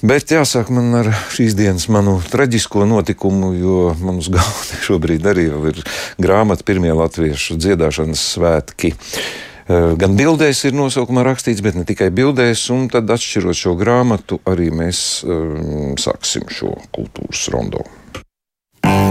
Bet 0.00 0.32
jāsāk 0.32 0.70
man 0.72 0.94
ar 0.96 1.10
šīs 1.34 1.52
dienas 1.58 1.84
manu 1.92 2.16
traģisko 2.24 2.86
notikumu, 2.88 3.50
jo 3.52 3.80
man 4.00 4.22
uz 4.22 4.30
galda 4.32 4.78
šobrīd 4.86 5.26
arī 5.28 5.50
ir 5.52 5.80
grāmata 6.16 6.64
pirmie 6.64 6.94
latviešu 6.96 7.58
dziedāšanas 7.60 8.22
svētki. 8.36 8.94
Eh, 9.70 9.92
gan 10.00 10.16
bildēs 10.16 10.64
ir 10.64 10.78
nosaukumā 10.78 11.24
rakstīts, 11.28 11.60
bet 11.62 11.76
ne 11.76 11.84
tikai 11.84 12.08
bildēs, 12.16 12.62
un 12.72 12.88
tad 12.92 13.12
atšķirot 13.12 13.60
šo 13.60 13.74
grāmatu, 13.78 14.40
arī 14.48 14.70
mēs 14.72 15.20
um, 15.28 15.92
sāksim 16.00 16.48
šo 16.48 16.72
kultūras 16.96 17.44
rondo. 17.52 17.84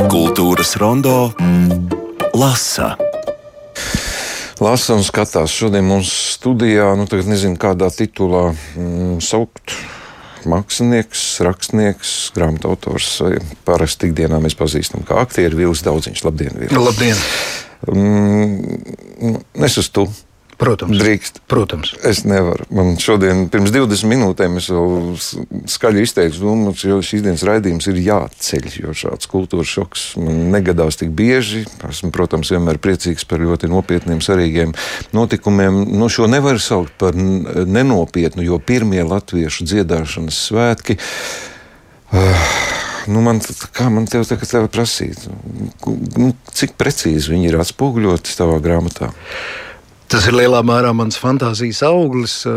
Kultūras 0.09 0.73
rondo 0.81 1.29
lasa 2.33 2.95
lasa 4.59 4.97
un 4.97 5.05
skatās. 5.07 5.53
Šodien 5.53 5.85
mums 5.87 6.09
studijā, 6.35 6.91
nu, 6.99 7.05
tagad 7.07 7.29
nezinu, 7.31 7.55
kādā 7.61 7.87
titulā 7.95 8.49
mm, 8.51 9.21
saukt. 9.23 9.77
Mākslinieks, 10.47 11.23
rakstnieks, 11.43 12.13
grāmatu 12.35 12.71
autors 12.71 13.09
vai 13.23 13.33
parasti 13.67 14.09
ikdienā 14.09 14.39
mēs 14.43 14.55
pazīstam 14.59 15.03
kā 15.07 15.19
aktieru 15.23 15.59
Vils 15.59 15.83
Daudziņš. 15.87 16.23
Labdien! 16.27 16.55
Vils. 16.61 16.77
Labdien! 16.77 17.19
Mm, 17.89 19.39
es 19.67 19.77
uz 19.79 19.89
to 19.95 20.07
Protams. 20.59 20.99
Drīkst. 20.99 21.37
Protams. 21.47 21.93
Es 22.03 22.25
nevaru. 22.27 22.65
Man 22.75 22.97
šodien, 22.99 23.45
pirms 23.51 23.71
20 23.71 24.09
minūtēm, 24.11 24.57
es 24.59 24.65
jau 24.67 25.15
skaļi 25.71 26.01
izteicu 26.03 26.41
domu, 26.43 26.73
ka 26.75 26.97
šīs 27.05 27.23
dienas 27.23 27.45
raidījums 27.47 27.87
ir 27.87 28.01
jāceļ, 28.03 28.67
jo 28.81 28.95
šāds 28.97 29.29
kultūras 29.31 29.71
šoks 29.71 30.03
man 30.19 30.49
negadās 30.51 30.99
tik 30.99 31.13
bieži. 31.15 31.63
Esmu, 31.87 32.11
protams, 32.15 32.51
vienmēr 32.51 32.81
priecīgs 32.83 33.23
par 33.29 33.39
ļoti 33.39 33.69
nopietniem, 33.71 34.19
svarīgiem 34.25 34.75
notikumiem. 35.15 35.79
Nu, 35.95 36.11
šo 36.11 36.27
nevar 36.27 36.59
saukt 36.59 36.91
par 36.99 37.15
nenopietnu, 37.15 38.43
jo 38.43 38.59
pirmie 38.59 39.05
latviešu 39.07 39.63
dziedāšanas 39.69 40.41
svētki. 40.49 40.97
Uh, 42.11 42.51
nu 43.07 43.23
man, 43.23 43.39
kā 43.71 43.87
man 43.93 44.11
te 44.11 44.19
tagad 44.27 44.67
prasīt, 44.75 45.23
nu, 46.19 46.33
cik 46.51 46.75
precīzi 46.75 47.31
viņi 47.31 47.51
ir 47.53 47.59
atspoguļoti 47.63 48.35
tavā 48.35 48.59
grāmatā? 48.65 49.13
Tas 50.09 50.25
ir 50.25 50.33
lielā 50.33 50.63
mērā 50.65 50.89
mans 50.97 51.19
fantāzijas 51.21 51.83
auglis, 51.85 52.39
eh, 52.49 52.53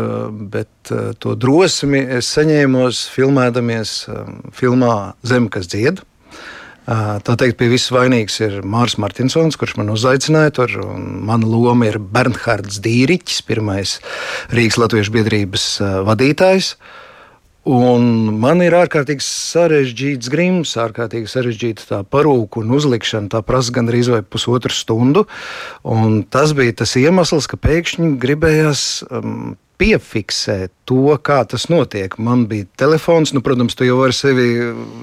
bet 0.55 0.89
eh, 0.89 1.11
to 1.21 1.35
drosmi 1.37 2.01
es 2.17 2.31
saņēmu 2.33 2.87
filmēdamies 3.13 3.91
eh, 4.09 4.31
filmā 4.57 4.95
Zem, 5.21 5.45
kas 5.53 5.69
dzied. 5.69 6.01
Tā 6.83 7.37
teikt, 7.39 7.55
pie 7.61 7.69
viss 7.71 7.93
vainīgs 7.95 8.41
ir 8.43 8.57
Mārcis 8.67 8.97
Martinsons, 8.99 9.55
kurš 9.55 9.77
man 9.79 9.93
uzaicināja 9.93 10.51
tur. 10.57 10.73
Mana 10.99 11.47
loma 11.47 11.87
ir 11.87 11.95
Bernhards 11.95 12.81
Dīriķis, 12.83 13.37
pirmais 13.47 13.93
Rīgas 14.51 14.81
Latviešu 14.81 15.13
biedrības 15.15 15.67
vadītājs. 16.09 16.73
Uh, 16.73 17.12
Un 17.63 18.03
man 18.43 18.59
ir 18.59 18.75
ārkārtīgi 18.75 19.23
sarežģīts 19.23 20.27
grims, 20.31 20.73
ārkārtīgi 20.83 21.29
sarežģīta 21.31 21.85
tā 21.87 21.99
parūka 22.03 22.59
un 22.59 22.73
uzlikšana. 22.75 23.31
Tā 23.31 23.39
prasa 23.47 23.71
gandrīz 23.77 24.09
vai 24.11 24.19
pusotru 24.19 24.75
stundu. 24.75 25.23
Un 25.87 26.25
tas 26.27 26.51
bija 26.57 26.75
tas 26.83 26.97
iemesls, 26.99 27.47
ka 27.47 27.59
pēkšņi 27.63 28.09
gribējās 28.19 28.83
um, 29.07 29.53
piefiksēt 29.81 30.71
to, 30.89 31.15
kā 31.23 31.39
tas 31.49 31.67
notiek. 31.71 32.15
Man 32.21 32.45
bija 32.51 32.67
telefons, 32.79 33.33
nu, 33.35 33.41
protams, 33.45 33.75
tu 33.77 33.87
jau 33.87 33.99
vari 34.01 34.15
sevi 34.15 34.47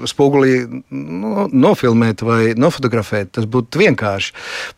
spogulī 0.09 0.53
nu, 0.91 1.47
nofilmēt 1.51 2.23
vai 2.25 2.53
nofotografēt. 2.59 3.33
Tas 3.37 3.49
būtu 3.49 3.81
vienkārši. 3.83 4.33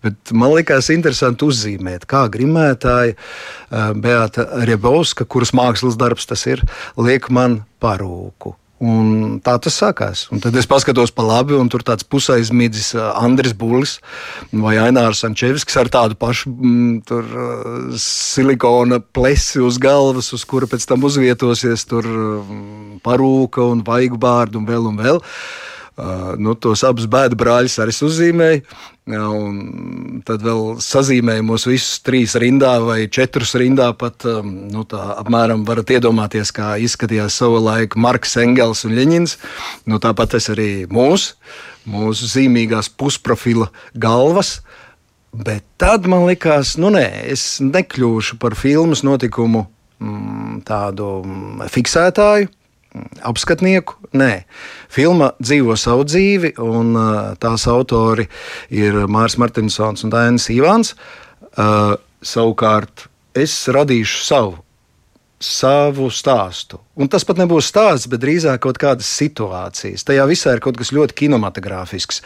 Bet 0.06 0.34
man 0.36 0.56
likās 0.56 0.90
interesanti 0.94 1.48
uzzīmēt, 1.48 2.08
kā 2.10 2.26
grimētāja 2.34 3.16
uh, 3.18 3.94
Beata 3.94 4.48
Rebauska, 4.70 5.28
kuras 5.30 5.54
mākslas 5.56 6.00
darbs 6.00 6.30
tas 6.30 6.48
ir, 6.50 6.66
liek 6.98 7.30
man 7.34 7.62
parūku. 7.84 8.58
Un 8.84 9.38
tā 9.40 9.54
tas 9.64 9.76
sākās. 9.80 10.26
Un 10.34 10.42
tad 10.44 10.56
es 10.60 10.68
paskatos 10.68 11.14
pa 11.16 11.24
labi, 11.24 11.56
un 11.56 11.70
tur 11.72 11.86
tāds 11.88 12.04
pusaizmidzis 12.04 12.92
Andris 13.00 13.54
Bulis 13.56 14.00
vai 14.52 14.76
Ainārs 14.82 15.22
Sančevskis 15.24 15.78
ar 15.80 15.92
tādu 15.94 16.18
pašu 16.20 16.52
m, 16.52 16.58
mm, 16.68 16.98
tur, 17.08 17.30
silikona 18.02 19.00
plesi 19.00 19.62
uz 19.64 19.80
galvas, 19.80 20.34
uz 20.36 20.44
kura 20.44 20.68
pēc 20.68 20.88
tam 20.90 21.06
uzvietosies 21.08 21.88
tur 21.88 22.10
parūka 23.06 23.64
un 23.72 23.86
vaigu 23.88 24.20
bārdu 24.20 24.60
un 24.60 24.68
vēl 24.68 24.92
un 24.92 25.00
vēl. 25.00 25.24
Nu, 25.94 26.56
tos 26.58 26.82
abus 26.88 27.06
bēdu 27.06 27.38
brāļus 27.38 27.76
arī 27.84 27.94
uzzīmēju. 28.08 28.62
Un 29.14 30.22
tad 30.26 30.42
vēl 30.46 30.80
sazīmēju 30.82 31.46
mūs 31.46 31.68
visus 31.68 32.00
trīs 32.02 32.34
rindā 32.40 32.72
vai 32.82 33.04
četrus 33.14 33.54
rindā. 33.60 33.92
Pat, 34.00 34.26
nu, 34.46 34.86
tā, 34.90 35.04
apmēram 35.22 35.66
varat 35.68 35.94
iedomāties, 35.94 36.54
kā 36.56 36.74
izskatījās 36.82 37.38
savulaik 37.38 37.98
Marks 38.00 38.34
Engels 38.42 38.86
un 38.88 38.96
Ļeņins. 38.98 39.38
Nu, 39.86 40.02
tāpat 40.02 40.40
es 40.40 40.50
arī 40.54 40.72
mūsu, 40.90 41.38
mūsu 41.86 42.32
zīmīgās 42.32 42.90
pusprofila 42.90 43.70
galvas. 43.94 44.62
Bet 45.34 45.66
tad 45.82 46.10
man 46.10 46.26
likās, 46.30 46.74
nu 46.82 46.90
nē, 46.94 47.06
es 47.34 47.62
nekļūšu 47.62 48.42
par 48.42 48.58
filmas 48.58 49.06
notikumu 49.06 49.68
tādu 50.66 51.14
fiksētāju 51.74 52.50
apskatnieku. 53.26 53.98
Nē, 54.18 54.32
filma 54.94 55.32
dzīvo 55.42 55.78
savu 55.80 56.06
dzīvi, 56.08 56.56
un 56.62 56.94
tās 57.42 57.68
autori 57.72 58.28
ir 58.74 59.04
Mārcis 59.10 59.40
Martinsons 59.42 60.06
un 60.06 60.14
Dainis 60.14 60.50
Ivāns. 60.54 60.94
Uh, 61.54 61.96
savukārt 62.26 63.08
es 63.38 63.56
radīšu 63.74 64.22
savu. 64.26 64.60
Savu 65.44 66.08
stāstu. 66.14 66.78
Un 66.96 67.10
tas 67.12 67.26
pat 67.28 67.42
nebūs 67.42 67.68
stāsts, 67.68 68.08
bet 68.08 68.22
drīzāk 68.24 68.62
kaut 68.64 68.78
kādas 68.80 69.10
situācijas. 69.12 70.06
Tajā 70.08 70.24
visā 70.30 70.54
ir 70.56 70.62
kaut 70.64 70.78
kas 70.80 70.94
ļoti 70.96 71.18
kinematogrāfisks. 71.20 72.22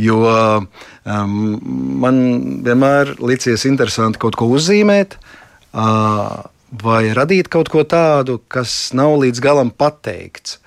Jo 0.00 0.22
um, 0.24 1.36
man 2.00 2.22
vienmēr 2.64 3.18
licies 3.20 3.66
interesanti 3.68 4.22
kaut 4.22 4.40
ko 4.40 4.48
uzzīmēt. 4.56 5.18
Uh, 5.72 6.48
vai 6.72 7.12
radīt 7.12 7.50
kaut 7.52 7.70
ko 7.72 7.84
tādu, 7.84 8.40
kas 8.48 8.92
nav 8.96 9.18
līdz 9.22 9.42
galam 9.44 9.70
pateikts. 9.70 10.58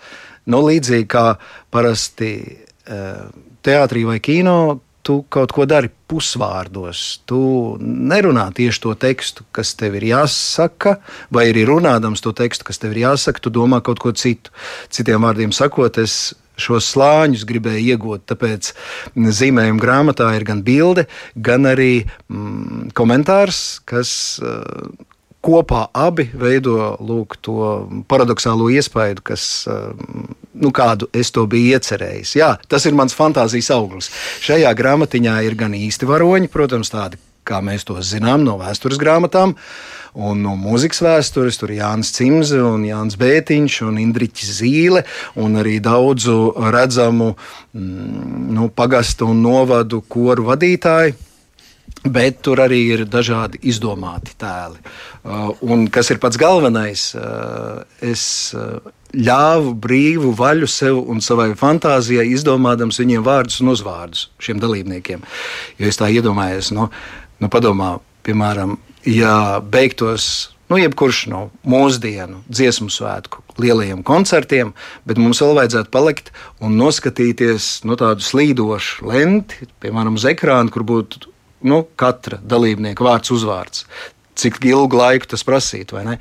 Nu, 0.45 0.61
līdzīgi 0.61 1.07
kā 1.09 1.25
parasti 1.73 2.31
eh, 2.45 3.23
teātrī 3.66 4.05
vai 4.05 4.19
kino, 4.21 4.81
tu 5.05 5.19
kaut 5.29 5.53
ko 5.53 5.66
dari 5.69 5.89
pusvārdos. 6.09 7.01
Tu 7.29 7.39
nerunā 7.81 8.47
tieši 8.57 8.81
to 8.81 8.93
tekstu, 8.97 9.45
kas 9.53 9.73
tev 9.77 9.97
ir 9.99 10.07
jāsaka, 10.11 10.99
vai 11.33 11.47
arī 11.51 11.66
runādams 11.69 12.22
to 12.25 12.33
tekstu, 12.37 12.66
kas 12.69 12.81
tev 12.81 12.95
ir 12.95 13.03
jāsaka, 13.05 13.41
tu 13.41 13.53
domā 13.53 13.81
kaut 13.85 14.01
ko 14.01 14.13
citu. 14.17 14.53
Citiem 14.93 15.25
vārdiem 15.25 15.53
sakot, 15.53 15.97
es 16.01 16.35
šos 16.61 16.87
slāņus 16.93 17.43
gribēju 17.49 17.95
iegūt. 17.95 18.25
Tāpēc 18.31 18.72
zīmējuma 19.13 19.81
grāmatā 19.81 20.29
ir 20.37 20.45
gan 20.47 20.61
bilde, 20.66 21.05
gan 21.35 21.67
arī 21.69 22.05
mm, 22.05 22.93
komentārs, 22.97 23.81
kas 23.85 24.16
uh, 24.41 24.87
kopā 25.45 25.85
abi 25.94 26.28
veido 26.33 26.95
lūk, 27.03 27.38
to 27.45 27.57
paradoxālo 28.09 28.69
iespaidu, 28.73 29.23
kas, 29.31 29.66
um, 29.69 30.28
nu, 30.57 30.72
kādu 30.75 31.09
es 31.16 31.31
to 31.35 31.45
biju 31.50 31.75
iecerējis. 31.75 32.35
Jā, 32.39 32.56
tas 32.72 32.88
ir 32.89 32.97
mans 32.97 33.16
fantāzijas 33.17 33.72
auglis. 33.75 34.11
Šajā 34.45 34.72
grāmatiņā 34.78 35.39
ir 35.45 35.57
gan 35.59 35.78
īsti 35.78 36.09
varoņi, 36.09 36.51
protams, 36.53 36.94
tādi, 36.94 37.22
kā 37.45 37.61
mēs 37.61 37.85
to 37.85 38.00
zinām 38.01 38.45
no 38.45 38.57
vēstures 38.61 39.01
grāmatām. 39.01 39.55
Un 40.16 40.39
no 40.45 40.53
mūzikas 40.55 41.01
vēstures 41.03 41.57
tur 41.59 41.73
ir 41.73 41.81
Jānis 41.81 42.13
Cimze, 42.16 42.61
un 42.63 42.85
Jānis 42.88 43.17
Bētiņš, 43.19 43.81
un 43.84 44.00
Indriķis 44.00 44.53
Zīle, 44.61 45.03
un 45.44 45.59
arī 45.59 45.81
daudzu 45.84 46.53
redzamu 46.72 47.34
mm, 47.35 48.45
nu, 48.55 48.69
pagastu 48.72 49.28
un 49.34 49.44
novadu 49.44 50.00
koru 50.07 50.47
vadītāju 50.47 51.17
bet 52.06 52.41
tur 52.46 52.62
arī 52.62 52.81
ir 52.94 53.06
dažādi 53.09 53.59
izdomāti 53.66 54.35
tēli. 54.41 54.78
Uh, 55.25 55.51
un 55.66 55.88
kas 55.90 56.12
ir 56.13 56.22
pats 56.22 56.38
galvenais, 56.38 57.07
uh, 57.18 57.81
es 58.06 58.53
uh, 58.57 58.78
ļāvu 59.16 59.73
brīvu 59.81 60.34
vaļu 60.38 60.69
sev 60.69 61.00
un 61.01 61.22
savai 61.23 61.52
fantāzijai, 61.58 62.28
izdomādams 62.35 62.99
viņiem 63.02 63.23
vārdus 63.26 63.61
un 63.64 63.73
uzvārdus 63.73 64.28
šiem 64.43 64.59
dalībniekiem. 64.61 65.23
Jo 65.79 65.90
es 65.90 66.02
tā 66.02 66.11
iedomājos, 66.14 66.73
nu, 66.76 66.90
nu 67.41 67.52
padomā, 67.52 67.96
piemēram, 68.28 68.78
ja 69.09 69.61
beigtos. 69.61 70.52
Nu, 70.66 70.79
jebkurš 70.81 71.28
no 71.29 71.40
mūsdienu 71.70 72.40
dziesmu 72.49 72.90
svētku 72.90 73.43
lielajiem 73.61 73.99
koncertiem, 74.02 74.72
bet 75.05 75.20
mums 75.22 75.38
vēl 75.43 75.53
vajadzētu 75.59 75.91
palikt 75.93 76.31
un 76.58 76.73
noskatīties 76.79 77.85
no 77.85 77.93
nu, 77.93 77.99
tādu 78.02 78.26
slīdošu 78.26 79.05
lenti, 79.11 79.70
piemēram, 79.85 80.17
uz 80.17 80.26
ekrāna, 80.26 80.73
kur 80.73 80.81
būtu 80.88 81.34
nu, 81.63 81.85
katra 81.96 82.40
dalībnieka 82.41 83.05
vārds, 83.05 83.31
uzvārds. 83.35 83.85
Cik 84.35 84.59
ilgu 84.67 84.99
laiku 84.99 85.31
tas 85.31 85.46
prasītu, 85.47 85.96
vai 85.96 86.05
ne? 86.09 86.17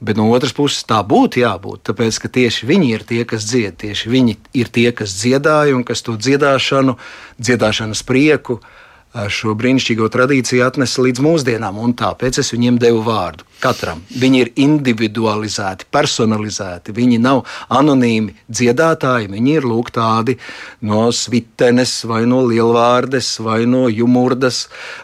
Bet 0.00 0.16
no 0.16 0.30
otras 0.32 0.54
puses 0.56 0.86
tā 0.88 1.02
būtu 1.04 1.42
jābūt, 1.42 1.82
tāpēc 1.90 2.18
ka 2.22 2.30
tieši 2.32 2.68
viņi 2.68 2.86
ir 2.94 3.02
tie, 3.04 3.24
kas 3.28 3.44
dzied, 3.44 3.76
tieši 3.82 4.08
viņi 4.08 4.36
ir 4.56 4.70
tie, 4.72 4.86
kas 4.96 5.12
dziedāja 5.18 5.74
un 5.76 5.84
kas 5.84 6.00
to 6.06 6.14
dziedāšanu, 6.16 6.94
dziedāšanas 7.36 8.00
prieku 8.08 8.60
šo 9.10 9.56
brīnišķīgo 9.58 10.06
tradīciju 10.12 10.62
atnesa 10.66 11.02
līdz 11.02 11.22
mūsdienām, 11.24 11.78
un 11.82 11.94
tāpēc 11.98 12.38
es 12.42 12.52
viņiem 12.54 12.78
devu 12.78 13.02
vārdu. 13.06 13.46
Katram 13.60 13.98
viņi 14.16 14.38
ir 14.40 14.50
individualizēti, 14.62 15.84
personalizēti. 15.92 16.94
Viņi 16.96 17.18
nav 17.20 17.42
anonīmi 17.68 18.32
dziedātāji, 18.48 19.28
viņi 19.34 19.56
ir 19.58 19.66
lūk 19.68 19.90
tādi 19.92 20.38
no 20.86 21.02
svitenes, 21.12 21.92
vai 22.08 22.22
no 22.30 22.40
lielvārdes, 22.46 23.34
vai 23.44 23.66
no 23.68 23.82
jumurdas 23.92 24.62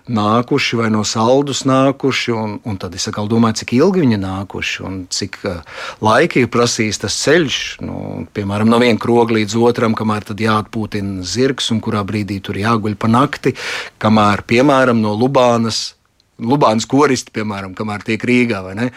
nākuši, 0.09 0.79
vai 0.81 0.89
no 0.95 1.03
saldus 1.05 1.67
nākuši. 1.69 2.33
Un, 2.37 2.57
un 2.65 2.81
tad 2.81 2.97
es 2.97 3.09
atkal 3.11 3.29
domāju, 3.29 3.61
cik 3.61 3.75
ilgi 3.77 4.07
viņi 4.07 4.21
nākuši 4.23 4.87
un 4.89 5.03
cik 5.13 5.37
laika 6.01 6.41
ir 6.41 6.49
prasījis 6.53 7.03
tas 7.05 7.19
ceļš. 7.27 7.61
Nu, 7.85 7.99
piemēram, 8.33 8.73
no 8.73 8.81
viena 8.81 9.03
kroga 9.03 9.37
līdz 9.37 9.59
otram, 9.61 9.99
kamēr 9.99 10.31
tad 10.31 10.41
jāatpūtina 10.41 11.27
zirgs 11.27 11.69
un 11.75 11.85
kurā 11.85 12.07
brīdī 12.09 12.41
tur 12.41 12.57
jāguļ 12.57 12.97
pa 12.97 13.13
nakti, 13.13 13.53
kamēr, 14.03 14.45
piemēram, 14.49 15.03
no 15.03 15.15
Lubānas 15.19 15.97
Lubānas 16.37 16.85
koristi, 16.85 17.33
piemēram, 17.33 17.73
kamēr 17.77 18.03
tiek 18.05 18.21
Rīgā, 18.29 18.59
vai 18.67 18.75
ne? 18.77 18.91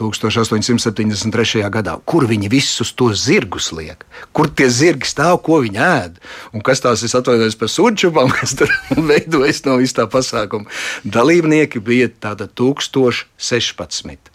1873. 0.00 1.60
Mm, 1.60 1.72
gadā. 1.74 1.98
Kur 2.08 2.24
viņi 2.30 2.48
visus 2.52 2.94
tos 2.96 3.26
zirgus 3.26 3.68
liek? 3.76 4.06
Kur 4.32 4.48
tie 4.48 4.70
zirgi 4.72 5.10
stāv, 5.10 5.42
ko 5.44 5.60
viņi 5.66 5.82
ēd? 5.84 6.16
Un 6.56 6.64
kas 6.64 6.80
tās, 6.80 7.04
es 7.04 7.16
atvainojos 7.18 7.58
par 7.60 7.68
sūdžubām, 7.72 8.32
kas 8.38 8.56
tur 8.56 8.72
veidojas 8.96 9.60
no 9.68 9.76
vis 9.82 9.92
tā 9.96 10.08
pasākuma. 10.08 10.64
Dalībnieki 11.04 11.84
bija 11.84 12.08
tāda 12.08 12.48
1016 12.48 14.32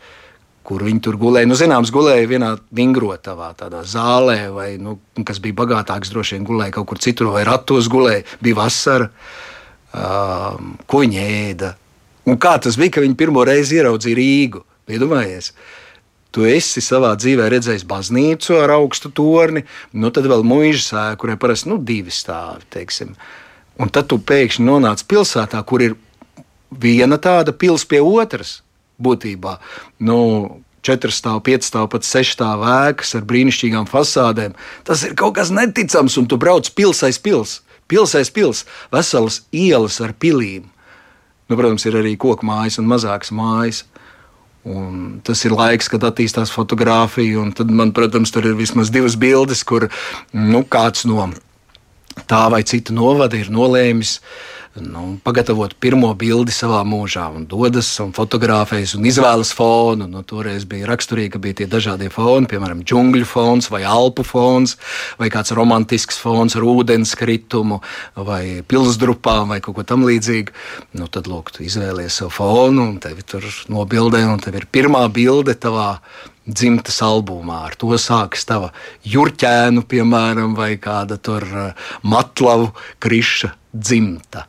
kur 0.70 0.86
viņi 0.86 1.02
tur 1.02 1.18
gulēja. 1.18 1.50
Nu, 1.50 1.58
zināms, 1.58 1.90
gulēja 1.94 2.30
vienā 2.30 2.52
vingrotavā, 2.78 3.50
tādā 3.58 3.82
zālē, 3.90 4.38
vai, 4.54 4.70
nu, 4.82 5.00
kas 5.26 5.42
bija 5.42 5.58
bagātāks, 5.64 6.12
droši 6.14 6.38
vien 6.38 6.46
gulēja 6.46 6.76
kaut 6.78 6.92
kur 6.92 7.02
citur, 7.02 7.32
vai 7.34 7.42
ratos 7.48 7.90
gulēja. 7.90 8.22
Bija 8.46 8.60
vasara, 8.60 9.10
uh, 9.10 10.60
ko 10.86 11.02
viņi 11.02 11.24
ēda. 11.26 11.74
Un 12.30 12.38
kā 12.38 12.54
tas 12.62 12.78
bija, 12.78 12.98
ka 13.00 13.06
viņi 13.06 13.18
pirmo 13.18 13.48
reizi 13.50 13.80
ieraudzīja 13.80 14.20
Rīgu? 14.22 14.64
Iedomājies! 14.94 15.54
Tu 16.30 16.46
esi 16.46 16.84
savā 16.86 17.16
dzīvē 17.18 17.48
redzējis 17.50 17.88
baznīcu 17.90 18.60
ar 18.62 18.76
augstu 18.76 19.10
torni, 19.18 19.64
nu 19.98 20.14
tad 20.14 20.30
vēl 20.30 20.46
mūža 20.46 20.84
sēklu, 20.86 21.24
kurai 21.24 21.40
parasti 21.42 21.72
nu, 21.72 21.80
divi 21.82 22.14
stāvi. 22.14 22.68
Teiksim. 22.78 23.16
Un 23.82 23.90
tad 23.90 24.12
tu 24.12 24.22
pēkšņi 24.22 24.68
nonāc 24.68 25.02
pilsētā, 25.10 25.64
kur 25.66 25.82
ir 25.82 25.98
viena 26.70 27.18
tāda 27.18 27.58
pilsēta 27.58 27.96
pie 27.96 28.06
otras 28.06 28.60
būtībā. 29.04 29.58
Nu, 30.06 30.20
Četras 30.86 31.18
stāv, 31.20 31.42
pieci 31.44 31.68
stāv, 31.68 31.90
pat 31.92 32.08
seši 32.08 32.38
stāv 32.38 32.64
ēkas 32.64 33.12
ar 33.18 33.26
brīnišķīgām 33.28 33.88
fasādēm. 33.90 34.56
Tas 34.88 35.04
ir 35.04 35.16
kaut 35.20 35.36
kas 35.36 35.52
neticams, 35.52 36.16
un 36.22 36.28
tu 36.32 36.40
brauc 36.40 36.70
pilsēs 36.76 37.20
pils, 37.24 37.60
pilsēs 37.92 38.32
pils, 38.32 38.64
veselas 38.94 39.42
ielas 39.52 40.00
ar 40.06 40.16
pilīm. 40.16 40.70
Nu, 41.50 41.58
protams, 41.58 41.84
ir 41.90 41.98
arī 42.00 42.14
koku 42.22 42.48
mājas 42.48 42.80
un 42.80 42.88
mazākas 42.88 43.34
mājas. 43.36 43.84
Un 44.70 45.20
tas 45.26 45.42
ir 45.48 45.56
laiks, 45.56 45.88
kad 45.92 46.04
attīstās 46.06 46.52
fotografija, 46.54 47.40
un 47.42 47.52
tad 47.56 47.72
man, 47.74 47.92
protams, 47.96 48.32
tur 48.32 48.48
ir 48.48 48.58
vismaz 48.60 48.92
divas 48.94 49.16
bildes, 49.20 49.64
kur 49.68 49.88
nu, 50.36 50.64
kāds 50.68 51.08
no 51.10 51.30
tā 52.30 52.42
vai 52.52 52.60
cita 52.68 52.94
novada 52.94 53.40
ir 53.40 53.48
nolēmis 53.54 54.18
uh, 54.20 54.59
nu, 54.76 55.18
pagatavot 55.26 55.74
pirmo 55.82 56.12
bildi 56.18 56.54
savā 56.54 56.82
mūžā, 56.88 57.26
un 57.36 57.46
dodas 57.50 57.88
un 58.04 58.12
fotografējas 58.16 58.96
un 58.98 59.08
izvēlas 59.10 59.52
fonu. 59.58 60.08
Nu, 60.10 60.22
toreiz 60.28 60.66
bija 60.70 60.88
raksturīgi, 60.90 61.34
ka 61.34 61.42
bija 61.44 61.60
tie 61.62 61.68
dažādie 61.72 62.12
foni, 62.14 62.50
piemēram, 62.50 62.84
džungļu 62.86 63.28
fons 63.30 63.70
vai 63.74 63.82
alpu 63.88 64.26
fons, 64.28 64.78
vai 65.20 65.32
kāds 65.34 65.54
romantisks 65.58 66.22
fons 66.22 66.58
ar 66.60 66.68
ūdens 66.70 67.16
kritumu, 67.20 67.82
vai 68.16 68.62
pilsdrupām, 68.62 69.56
vai 69.56 69.60
kaut 69.66 69.80
ko 69.80 69.88
tamlīdzīgu. 69.90 70.56
Nu, 71.00 71.10
tad, 71.12 71.30
lūk, 71.32 71.54
tu 71.56 71.66
izvēlies 71.66 72.22
savu 72.22 72.34
fonu, 72.38 72.90
un 72.92 73.00
tevi 73.02 73.26
tur 73.26 73.46
nobildē, 73.74 74.26
un 74.30 74.44
tev 74.44 74.62
ir 74.62 74.70
pirmā 74.70 75.08
bilde 75.14 75.58
tavā 75.58 75.96
dzimtas 76.50 77.02
albumā. 77.06 77.64
Ar 77.70 77.78
to 77.80 77.94
sākas 78.02 78.46
tava 78.50 78.72
jurķēnu, 79.06 79.86
piemēram, 79.90 80.56
vai 80.58 80.76
kāda 80.82 81.20
tur 81.22 81.46
uh, 81.50 81.92
matlavu 82.02 82.72
kriša 83.04 83.54
dzimta. 83.74 84.48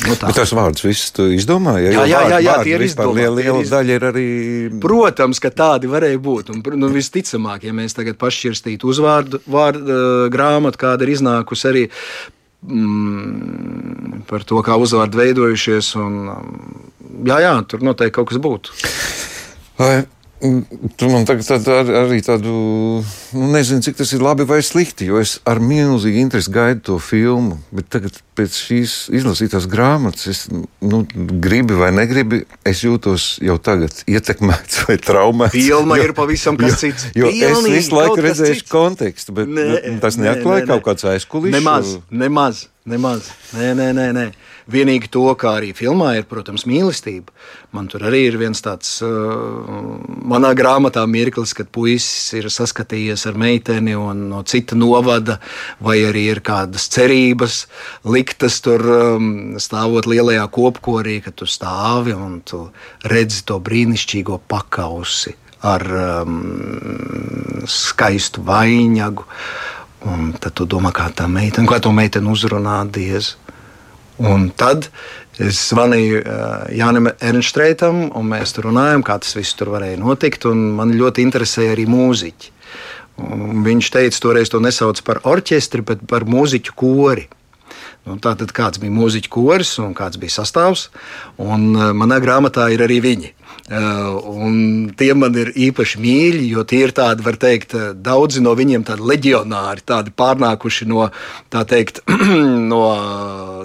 Nu 0.00 0.14
tā. 0.16 0.30
Bet 0.30 0.38
tas 0.40 0.52
vārds 0.56 0.82
viss 0.86 1.12
izdomāja. 1.36 1.90
Jā, 1.92 2.04
jā, 2.08 2.20
jā, 2.30 2.38
jā 2.46 2.54
tie 2.64 2.72
ir 2.78 2.84
izdomāti. 2.86 3.18
Liela, 3.20 3.34
liela 3.36 3.58
iz... 3.60 3.72
daļa 3.72 3.98
ir 3.98 4.06
arī. 4.08 4.28
Protams, 4.80 5.40
ka 5.42 5.50
tādi 5.52 5.90
varēja 5.92 6.20
būt. 6.22 6.54
Un, 6.54 6.62
nu, 6.80 6.88
visticamāk, 6.94 7.66
ja 7.68 7.74
mēs 7.76 7.96
tagad 7.98 8.16
pašķirstītu 8.20 8.88
uzvārdu 8.88 9.42
vārdu, 9.52 9.98
grāmatu, 10.32 10.80
kāda 10.80 11.04
ir 11.04 11.12
iznākusi 11.12 11.68
arī 11.68 11.84
mm, 12.64 14.24
par 14.32 14.48
to, 14.48 14.64
kā 14.64 14.80
uzvārdi 14.80 15.20
veidojušies. 15.20 15.92
Un, 16.00 16.18
um, 16.38 16.82
jā, 17.28 17.42
jā, 17.44 17.54
tur 17.68 17.84
noteikti 17.84 18.16
kaut 18.16 18.32
kas 18.32 18.40
būtu. 18.42 18.80
Vai 19.76 19.94
Tu 20.42 21.06
man 21.06 21.22
tagad 21.22 21.46
tād, 21.46 21.68
ar, 21.70 21.90
arī 22.00 22.18
tādu, 22.26 22.52
nu, 23.36 23.48
nezinu, 23.52 23.82
cik 23.84 24.00
tas 24.00 24.10
ir 24.16 24.24
labi 24.24 24.42
vai 24.48 24.58
slikti, 24.66 25.06
jo 25.06 25.20
es 25.22 25.36
ar 25.46 25.60
milzīgu 25.62 26.18
interesi 26.18 26.50
gaidu 26.50 26.82
to 26.88 26.96
filmu. 26.98 27.60
Bet 27.70 27.86
tagad, 27.94 28.18
pēc 28.38 28.58
šīs 28.64 28.96
izlasītās 29.14 29.68
grāmatas, 29.70 30.26
es 30.32 30.40
nu, 30.50 31.04
gribi 31.14 31.78
vai 31.78 31.92
negribi, 31.94 32.42
es 32.66 32.82
jūtos 32.82 33.36
jau 33.44 33.54
tagad 33.62 34.02
ietekmēts 34.10 34.82
vai 34.88 34.98
traumēts. 35.04 35.54
Filma 35.54 36.00
jo, 36.00 36.08
ir 36.08 36.16
pavisam 36.18 36.58
kas 36.58 36.80
cits. 36.80 37.12
Jo, 37.14 37.30
jo 37.30 37.52
es 37.52 37.62
visu 37.68 38.00
laiku 38.00 38.18
redzēju 38.26 38.66
kontekstu, 38.72 39.36
bet 39.38 39.52
nu, 39.52 39.68
tas 40.02 40.18
neatklāja 40.18 40.66
kaut 40.74 40.88
kāds 40.90 41.06
aizkulisks. 41.12 41.54
Nemaz, 41.54 41.94
nemaz, 42.10 42.66
nemaz. 42.82 43.30
Nē, 43.54 43.76
nē, 43.78 43.92
nē. 43.94 44.10
nē. 44.18 44.32
Vienīgi 44.70 45.10
to, 45.10 45.24
kā 45.38 45.56
arī 45.58 45.72
filmā 45.74 46.12
ir, 46.18 46.26
protams, 46.30 46.64
mīlestība. 46.70 47.34
Man 47.74 47.88
tur 47.90 48.04
arī 48.06 48.24
ir 48.28 48.38
viens 48.38 48.62
tāds, 48.62 48.94
uh, 49.02 49.98
manā 50.28 50.52
grāmatā 50.58 51.02
mirklis, 51.10 51.54
kad 51.58 51.70
puisis 51.74 52.32
ir 52.38 52.50
saskatījies 52.52 53.26
ar 53.30 53.38
meiteni 53.40 53.96
un 53.98 54.28
no 54.30 54.42
cita 54.46 54.78
novada, 54.78 55.40
vai 55.82 55.98
arī 56.06 56.28
ir 56.36 56.42
kādas 56.46 56.86
cerības 56.92 57.64
liktas 58.04 58.60
tur 58.62 58.86
um, 58.86 59.30
stāvot 59.58 60.06
lielajā 60.06 60.46
kopkorī, 60.54 61.18
kad 61.24 61.38
tu 61.40 61.48
stāvi 61.48 62.14
un 62.14 62.40
tu 62.46 62.68
redzi 63.10 63.42
to 63.48 63.58
brīnišķīgo 63.62 64.42
pakausi 64.50 65.36
ar 65.62 65.82
um, 66.22 66.40
skaistu 67.66 68.42
vainagu. 68.46 69.26
Un 70.02 70.32
tad 70.34 70.56
tu 70.58 70.66
domā, 70.66 70.90
kā 70.90 71.06
tā 71.14 71.28
meitene, 71.30 71.68
kā 71.70 71.78
to 71.78 71.92
meiteni 71.94 72.30
uzrunā 72.32 72.80
Dievu. 72.90 73.38
Un 74.22 74.50
tad 74.54 74.86
es 75.42 75.58
zvanīju 75.72 76.20
uh, 76.20 76.48
Jānis 76.76 77.14
Ernstreitam, 77.24 78.04
un 78.14 78.28
mēs 78.30 78.54
tur 78.54 78.68
runājām, 78.68 79.02
kā 79.06 79.18
tas 79.22 79.34
viss 79.34 79.56
tur 79.58 79.72
varēja 79.74 79.98
notikt. 79.98 80.46
Man 80.46 80.94
ļoti 80.98 81.24
interesēja 81.26 81.74
arī 81.74 81.88
mūziķi. 81.90 82.52
Un 83.22 83.62
viņš 83.66 83.90
teica, 83.92 84.20
toreiz 84.22 84.50
to 84.52 84.60
nesauc 84.62 85.00
par 85.06 85.20
orķestri, 85.28 85.84
bet 85.86 86.04
par 86.08 86.26
mūziķu 86.28 86.76
kori. 86.78 87.26
Nu, 88.06 88.16
tātad 88.22 88.50
kāds 88.54 88.80
bija 88.82 88.94
mūziķis 88.94 89.30
koris 89.30 89.76
un 89.82 89.92
kāds 89.94 90.18
bija 90.18 90.40
sastāvs. 90.40 90.88
Un, 91.42 91.70
uh, 91.74 91.90
manā 91.96 92.18
grāmatā 92.22 92.68
ir 92.74 92.82
arī 92.86 92.98
viņi. 93.04 93.34
Uh, 93.72 94.18
un 94.28 94.56
tie 95.00 95.14
man 95.16 95.36
ir 95.38 95.48
īpaši 95.56 96.00
mīļi, 96.02 96.42
jo 96.52 96.64
tie 96.68 96.82
ir 96.84 96.92
tādi, 96.92 97.24
var 97.24 97.38
teikt, 97.40 97.72
uh, 97.78 97.92
daudzi 97.96 98.42
no 98.44 98.52
viņiem 98.58 98.84
tādi 98.84 99.06
leģionāri, 99.08 99.84
tādi 99.88 100.12
pārnākuši 100.12 100.90
no, 100.90 101.06
tā 101.52 101.62
teikt, 101.70 102.02
no 102.72 102.82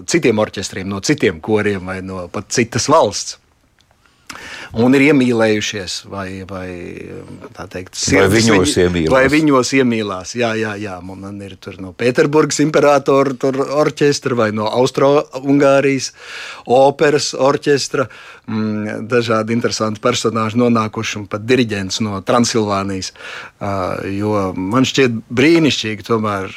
citiem 0.07 0.39
orķestriem, 0.39 0.87
no 0.87 1.01
citiem 1.03 1.41
koriem 1.43 1.91
vai 1.91 1.99
no 2.05 2.29
pat 2.31 2.47
citas 2.55 2.87
valsts 2.91 3.35
un 4.75 4.95
ir 4.97 5.05
iemīlējušies, 5.09 5.97
vai, 6.11 6.27
vai, 6.47 6.67
teikt, 7.71 7.95
sirds, 7.95 8.27
vai 8.27 8.27
viņos 8.33 8.75
iemīlās. 8.83 9.13
Vai 9.13 9.23
viņos 9.31 9.73
iemīlās. 9.79 10.33
Jā, 10.39 10.51
jā, 10.59 10.73
jā. 10.81 10.97
man 11.05 11.39
ir 11.43 11.57
no 11.83 11.93
Pēterburgas 11.97 12.59
imperatora 12.63 13.35
orķestra 13.81 14.37
vai 14.37 14.49
no 14.55 14.67
Austro-Ungārijas 14.81 16.11
operas 16.65 17.33
orķestra. 17.33 18.07
Mm, 18.47 19.07
dažādi 19.11 19.55
interesanti 19.55 20.03
personāļi 20.03 20.61
nonākuši 20.61 21.17
un 21.21 21.25
pat 21.31 21.43
diriģents 21.47 22.01
no 22.05 22.21
Transilvānijas. 22.27 23.13
Uh, 23.59 24.05
jo 24.11 24.51
man 24.55 24.87
šķiet 24.87 25.19
brīnišķīgi 25.27 26.07
tomēr 26.07 26.53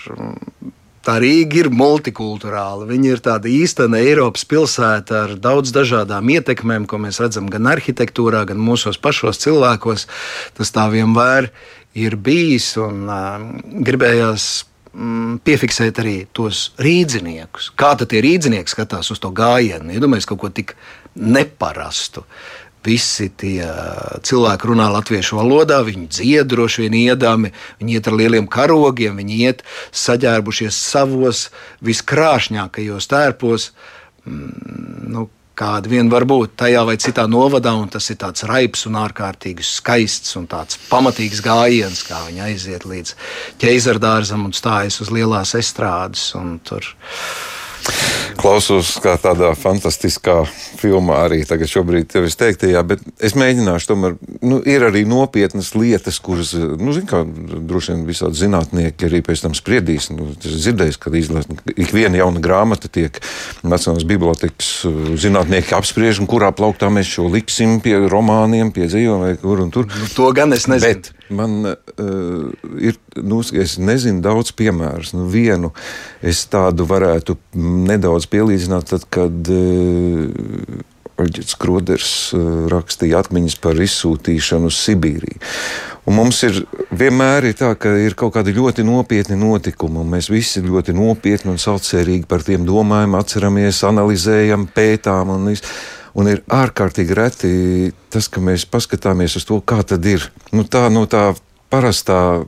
tā 1.06 1.16
Rīga 1.22 1.62
ir 1.64 1.70
multikulturāla. 1.72 2.86
Viņa 2.88 3.12
ir 3.14 3.22
tāda 3.24 3.50
īstena 3.50 4.00
Eiropas 4.02 4.46
pilsēta 4.48 5.24
ar 5.24 5.34
daudz 5.40 5.72
dažādām 5.76 6.30
ietekmēm, 6.36 6.86
ko 6.90 7.00
mēs 7.02 7.20
redzam 7.22 7.48
gan 7.52 7.68
arhitektūrā, 7.72 8.44
gan 8.50 8.60
mūsos 8.60 9.00
pašos 9.00 9.40
cilvēkos. 9.42 10.06
Tas 10.58 10.74
tā 10.74 10.86
vienmēr 10.92 11.50
ir 11.98 12.16
bijis 12.20 12.72
un 12.80 13.06
uh, 13.10 13.40
gribējās 13.86 14.48
mm, 14.92 15.40
piefiksēt 15.46 16.02
arī 16.02 16.16
tos 16.36 16.70
rīdziniekus. 16.82 17.72
Kā 17.78 17.94
tad 17.98 18.12
tie 18.12 18.22
rīdzinieki 18.24 18.76
skatās 18.76 19.10
uz 19.14 19.22
to 19.22 19.32
gājienu? 19.34 19.94
Iedomājieties 19.96 20.30
kaut 20.30 20.44
ko 20.44 20.52
tik 20.54 20.76
neparastu. 21.16 22.26
Visi 22.86 23.28
tie 23.36 23.66
cilvēki 24.24 24.70
runā 24.70 24.86
latviešu 24.94 25.36
valodā, 25.36 25.82
viņi 25.84 26.06
dzied 26.16 26.48
droši 26.48 26.86
vien 26.86 26.96
iedami, 26.96 27.50
viņi 27.80 27.98
iet 27.98 28.08
ar 28.08 28.16
lieliem 28.16 28.46
karogiem, 28.48 29.18
viņi 29.20 29.40
iet 29.44 29.60
saģērbušies 29.92 30.78
savos 30.92 31.48
viskrāšņākajos 31.84 33.10
tērpos. 33.10 33.68
Mm, 34.24 35.12
nu, 35.12 35.26
kāda 35.60 35.90
vien 35.92 36.08
var 36.08 36.24
būt 36.28 36.56
tajā 36.62 36.82
vai 36.88 36.96
citā 37.00 37.26
novadā, 37.28 37.74
un 37.76 37.90
tas 37.92 38.06
ir 38.12 38.16
tāds 38.22 38.46
raips 38.48 38.86
un 38.88 38.96
ārkārtīgi 39.00 39.66
skaists 39.66 40.36
un 40.40 40.48
tāds 40.48 40.80
pamatīgs 40.88 41.42
gājiens, 41.44 42.00
kā 42.08 42.22
viņi 42.28 42.44
aiziet 42.48 42.86
līdz 42.88 43.14
ķeizardārzam 43.60 44.46
un 44.48 44.56
stājas 44.56 45.00
uz 45.04 45.12
lielās 45.12 45.52
estrādes. 45.58 46.30
Tur 46.64 46.88
Klausos 48.40 48.94
kā 49.02 49.16
tādā 49.20 49.50
fantastiskā 49.58 50.38
filmā 50.80 51.18
arī 51.26 51.42
tagad 51.48 51.68
šobrīd 51.68 52.08
tevis 52.08 52.38
teiktajā, 52.40 52.80
bet 52.88 53.02
es 53.20 53.34
mēģināšu 53.36 53.90
tomēr, 53.90 54.16
nu, 54.40 54.60
ir 54.64 54.86
arī 54.86 55.02
nopietnas 55.08 55.74
lietas, 55.76 56.20
kuras, 56.24 56.54
nu, 56.56 56.94
zin 56.96 57.04
kā, 57.10 57.22
droši 57.26 57.94
vien 57.94 58.06
visādi 58.08 58.40
zinātnieki 58.40 59.10
arī 59.10 59.20
pēc 59.26 59.44
tam 59.44 59.56
spriedīs. 59.58 60.08
Nu, 60.14 60.30
es 60.38 60.56
dzirdēju, 60.64 60.96
ka 61.02 61.12
izlēst, 61.20 61.52
ik 61.74 61.92
viena 61.92 62.22
jauna 62.22 62.42
grāmata 62.44 62.88
tiek 62.92 63.20
Nacionālās 63.60 64.08
bibliotekas 64.08 64.72
uh, 64.88 65.14
zinātnieki 65.20 65.76
apspriež, 65.76 66.22
un 66.22 66.30
kurā 66.30 66.52
plauktā 66.56 66.88
mēs 66.92 67.12
šo 67.12 67.28
liksim 67.32 67.78
pie 67.84 67.98
romāniem, 68.10 68.72
pie 68.74 68.88
dzīviem 68.88 69.26
vai 69.26 69.34
kur 69.40 69.64
un 69.66 69.74
tur. 69.74 69.90
Nu, 69.90 70.08
to 70.16 70.32
gan 70.36 70.56
es 70.56 70.68
nezinu. 70.70 70.96
Bet 70.96 71.19
man 71.34 71.64
uh, 71.64 72.50
ir, 72.80 72.98
nu, 73.22 73.40
es 73.40 73.76
nezinu 73.80 74.22
daudz 74.24 74.52
piemērus. 74.56 75.14
Nu, 75.16 75.26
vienu 75.30 75.72
es 76.22 76.44
tādu 76.50 76.86
varētu 76.90 77.38
nedaudz 77.56 78.28
pielīdzināt, 78.30 78.90
tad, 78.92 79.06
kad 79.12 79.52
uh, 79.54 80.80
Oļģis 81.20 81.56
Kroders 81.60 82.10
uh, 82.32 82.66
rakstīja 82.72 83.20
atmiņas 83.20 83.58
par 83.60 83.80
izsūtīšanu 83.80 84.70
uz 84.70 84.80
Sibīriju. 84.86 85.40
Un 86.08 86.16
mums 86.16 86.40
ir 86.46 86.62
vienmēr 86.96 87.50
ir 87.50 87.56
tā, 87.58 87.74
ka 87.78 87.92
ir 88.00 88.16
kaut 88.18 88.32
kādi 88.38 88.54
ļoti 88.56 88.82
nopietni 88.88 89.36
notikumi, 89.38 90.00
un 90.00 90.08
mēs 90.14 90.30
visi 90.32 90.62
ļoti 90.64 90.94
nopietni 90.96 91.52
un 91.52 91.60
saucerīgi 91.60 92.24
par 92.30 92.42
tiem 92.46 92.64
domājam, 92.66 93.18
atceramies, 93.20 93.82
analizējam, 93.86 94.64
pētām. 94.74 95.34
Un, 95.36 95.52
un 96.18 96.30
ir 96.30 96.42
ārkārtīgi 96.50 97.16
reti 97.16 97.52
tas, 98.10 98.28
ka 98.30 98.42
mēs 98.42 98.66
paskatāmies 98.70 99.36
uz 99.38 99.46
to, 99.48 99.60
kā 99.60 99.82
tad 99.86 100.06
ir. 100.08 100.26
Nu, 100.54 100.64
tā, 100.66 100.88
no 100.92 101.06
tā 101.10 101.30
parastā 101.70 102.42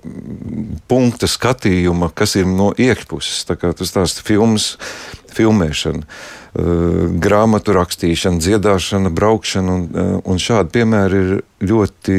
punkta 0.91 1.29
skatījuma, 1.31 2.11
kas 2.15 2.35
ir 2.41 2.49
no 2.51 2.73
iekšpuses. 2.75 3.45
Tā 3.47 3.57
kā 3.59 3.71
tas 3.77 3.95
tāds 3.95 4.19
filmas, 4.25 4.75
filmēšana, 5.37 6.03
uh, 6.03 7.11
grāmatu 7.23 7.75
rakstīšana, 7.77 8.43
dziedāšana, 8.43 9.13
braukšana 9.15 9.75
un, 9.75 9.85
uh, 9.91 10.15
un 10.29 10.41
šādi 10.43 10.73
piemēri 10.77 11.21
ir 11.23 11.43
ļoti, 11.63 12.17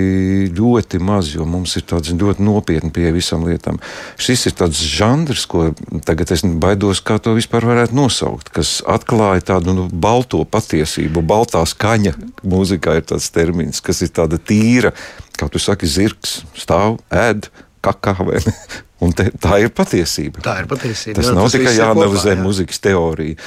ļoti 0.55 1.01
maz, 1.03 1.33
jo 1.35 1.47
mums 1.49 1.75
ir 1.79 1.85
tāds 1.89 2.13
ļoti 2.15 2.45
nopietni 2.45 2.93
pie 2.95 3.09
visam 3.15 3.43
lietām. 3.47 3.81
Šis 4.21 4.47
ir 4.49 4.57
tāds 4.61 4.79
žanrs, 4.79 5.47
ko 5.51 5.71
tagad 6.07 6.31
es 6.35 6.45
baidos, 6.45 7.03
kā 7.03 7.19
to 7.19 7.35
vispār 7.35 7.67
varētu 7.67 7.97
nosaukt, 7.97 8.53
kas 8.55 8.77
atklāja 8.87 9.49
tādu 9.53 9.75
nu, 9.75 9.89
balto 9.91 10.45
patiesību, 10.47 11.25
baltā 11.27 11.65
skaņa. 11.67 12.15
Mūzikā 12.47 12.97
ir 12.99 13.05
tāds 13.11 13.27
termins, 13.35 13.83
kas 13.83 14.01
ir 14.05 14.15
tāda 14.15 14.39
tīra 14.39 14.93
kā 15.37 15.49
tu 15.51 15.61
saki, 15.61 15.89
zirgs 15.89 16.41
stāv, 16.57 16.99
ēd, 17.13 17.49
kakā 17.83 18.15
vai 18.23 18.41
ne. 18.45 18.55
Un 19.03 19.11
te, 19.15 19.25
tā 19.41 19.57
ir 19.63 19.71
patiesība. 19.75 20.41
Tā 20.45 20.57
ir 20.61 20.67
patiesība. 20.71 21.17
Tas 21.19 21.29
jā, 21.29 21.35
nav 21.35 21.47
tas 21.47 21.55
tikai 21.57 21.73
jāanalizē 21.75 22.35
jā. 22.35 22.39
muzikas 22.39 22.79
teorija. 22.83 23.39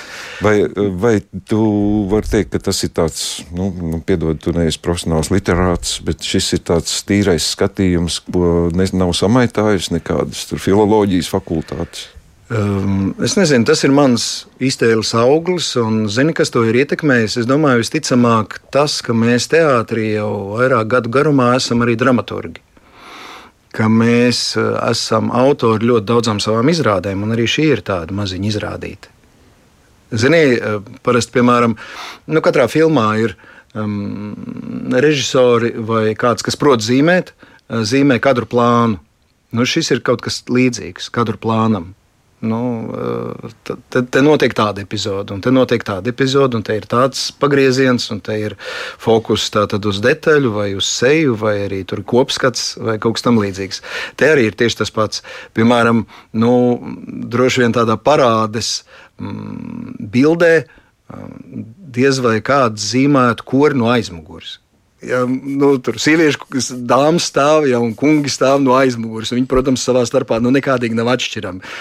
Vai, 0.45 0.57
vai 1.01 1.15
tu 1.49 1.61
vari 2.11 2.33
teikt, 2.33 2.51
ka 2.55 2.61
tas 2.69 2.83
ir 2.85 2.93
tāds, 2.97 3.23
nu, 3.57 3.71
nu 3.73 4.03
piedod, 4.05 4.39
tu 4.43 4.53
neesi 4.57 4.83
profesionāls 4.85 5.33
literāts, 5.33 5.97
bet 6.07 6.27
šis 6.27 6.53
ir 6.59 6.65
tāds 6.73 6.99
tīrais 7.09 7.53
skatījums, 7.55 8.21
ko 8.29 8.69
ne, 8.77 8.89
nav 8.97 9.15
samaitājis 9.17 9.93
nekādas 9.95 10.45
filoloģijas 10.53 11.33
fakultātes? 11.33 12.11
Um, 12.47 13.11
es 13.27 13.35
nezinu, 13.35 13.67
tas 13.67 13.81
ir 13.83 13.91
mans 13.91 14.47
iztēles 14.63 15.11
auglis, 15.19 15.73
un 15.81 16.05
zini, 16.13 16.35
kas 16.37 16.53
to 16.55 16.63
ir 16.69 16.79
ietekmējis. 16.85 17.41
Es 17.43 17.49
domāju, 17.49 17.83
visticamāk, 17.83 18.61
tas, 18.75 19.01
ka 19.03 19.17
mēs 19.17 19.49
teātrī 19.51 20.13
jau 20.13 20.31
vairāk 20.53 20.93
gadu 20.95 21.11
garumā 21.17 21.55
esam 21.59 21.83
arī 21.83 21.97
dramaturgi. 21.99 22.63
Ka 23.77 23.91
mēs 23.93 24.55
uh, 24.57 24.77
esam 24.89 25.29
autori 25.35 25.89
ļoti 25.91 26.09
daudzām 26.09 26.41
savām 26.43 26.71
izrādēm, 26.73 27.27
un 27.27 27.35
arī 27.35 27.45
šī 27.51 27.67
ir 27.75 27.85
tāda 27.87 28.17
maziņa 28.17 28.49
izrādīta. 28.53 29.13
Zini, 30.17 30.43
uh, 30.57 30.81
parasti, 31.05 31.35
piemēram, 31.37 31.77
nu, 32.33 32.43
katrā 32.45 32.69
filmā 32.73 33.09
ir 33.25 33.37
um, 33.77 34.33
režisori 34.97 35.75
vai 35.77 36.15
kāds, 36.19 36.47
kas 36.47 36.57
prot 36.57 36.85
zīmēt, 36.85 37.35
uh, 37.35 37.83
zīmē 37.85 38.17
kadru 38.25 38.49
plānu. 38.49 39.03
Nu, 39.57 39.69
šis 39.69 39.93
ir 39.95 40.03
kaut 40.07 40.25
kas 40.25 40.41
līdzīgs 40.51 41.11
kadru 41.15 41.39
plānam. 41.41 41.93
Nu, 42.39 42.93
eh, 42.93 43.51
te, 43.89 44.03
te 44.03 44.21
notiek 44.21 44.53
tāda 44.53 44.83
epizode, 44.85 45.33
un 45.33 45.41
te 45.41 45.49
notiek 45.51 45.81
tāda 45.87 46.13
epizode, 46.13 46.59
un 46.59 46.65
te 46.67 46.75
ir 46.77 46.85
tāds 46.85 47.31
pagrieziens, 47.41 48.11
un 48.13 48.21
te 48.21 48.37
ir 48.37 48.57
fokus 49.01 49.49
uz 49.49 50.01
detaļu, 50.05 50.53
vai 50.53 50.75
uz 50.77 50.85
seju, 50.85 51.37
vai 51.41 51.55
arī 51.65 51.81
tur 51.89 52.05
kopskats, 52.05 52.77
vai 52.77 52.99
kaut 52.99 53.17
kas 53.17 53.25
tamlīdzīgs. 53.25 53.81
Te 54.21 54.29
arī 54.35 54.51
ir 54.51 54.59
tieši 54.59 54.83
tas 54.83 54.93
pats. 54.93 55.23
Piemēram, 55.57 56.05
nu, 56.37 56.53
droši 57.25 57.65
vien 57.65 57.73
tādā 57.73 57.97
parādes 57.97 58.85
mm, 59.17 59.97
bildē 60.13 60.53
mm, 60.67 61.65
diez 61.97 62.21
vai 62.21 62.43
kāds 62.45 62.93
zīmētu 62.93 63.49
kori 63.49 63.81
no 63.81 63.89
aizmugures 63.89 64.59
ja, 65.07 65.23
nu, 65.27 65.73
tur 65.83 65.99
sieviešu 66.03 66.77
dāmas 66.89 67.29
stāv 67.31 67.69
ja, 67.71 67.81
un 67.83 67.95
kungi 67.99 68.33
stāv 68.33 68.61
no 68.65 68.77
aizmugures. 68.79 69.33
Viņi, 69.35 69.49
protams, 69.51 69.85
savā 69.87 70.05
starpā 70.09 70.41
nu, 70.43 70.53
nekādīgi 70.55 70.99
nav 70.99 71.13
atšķirami. 71.15 71.75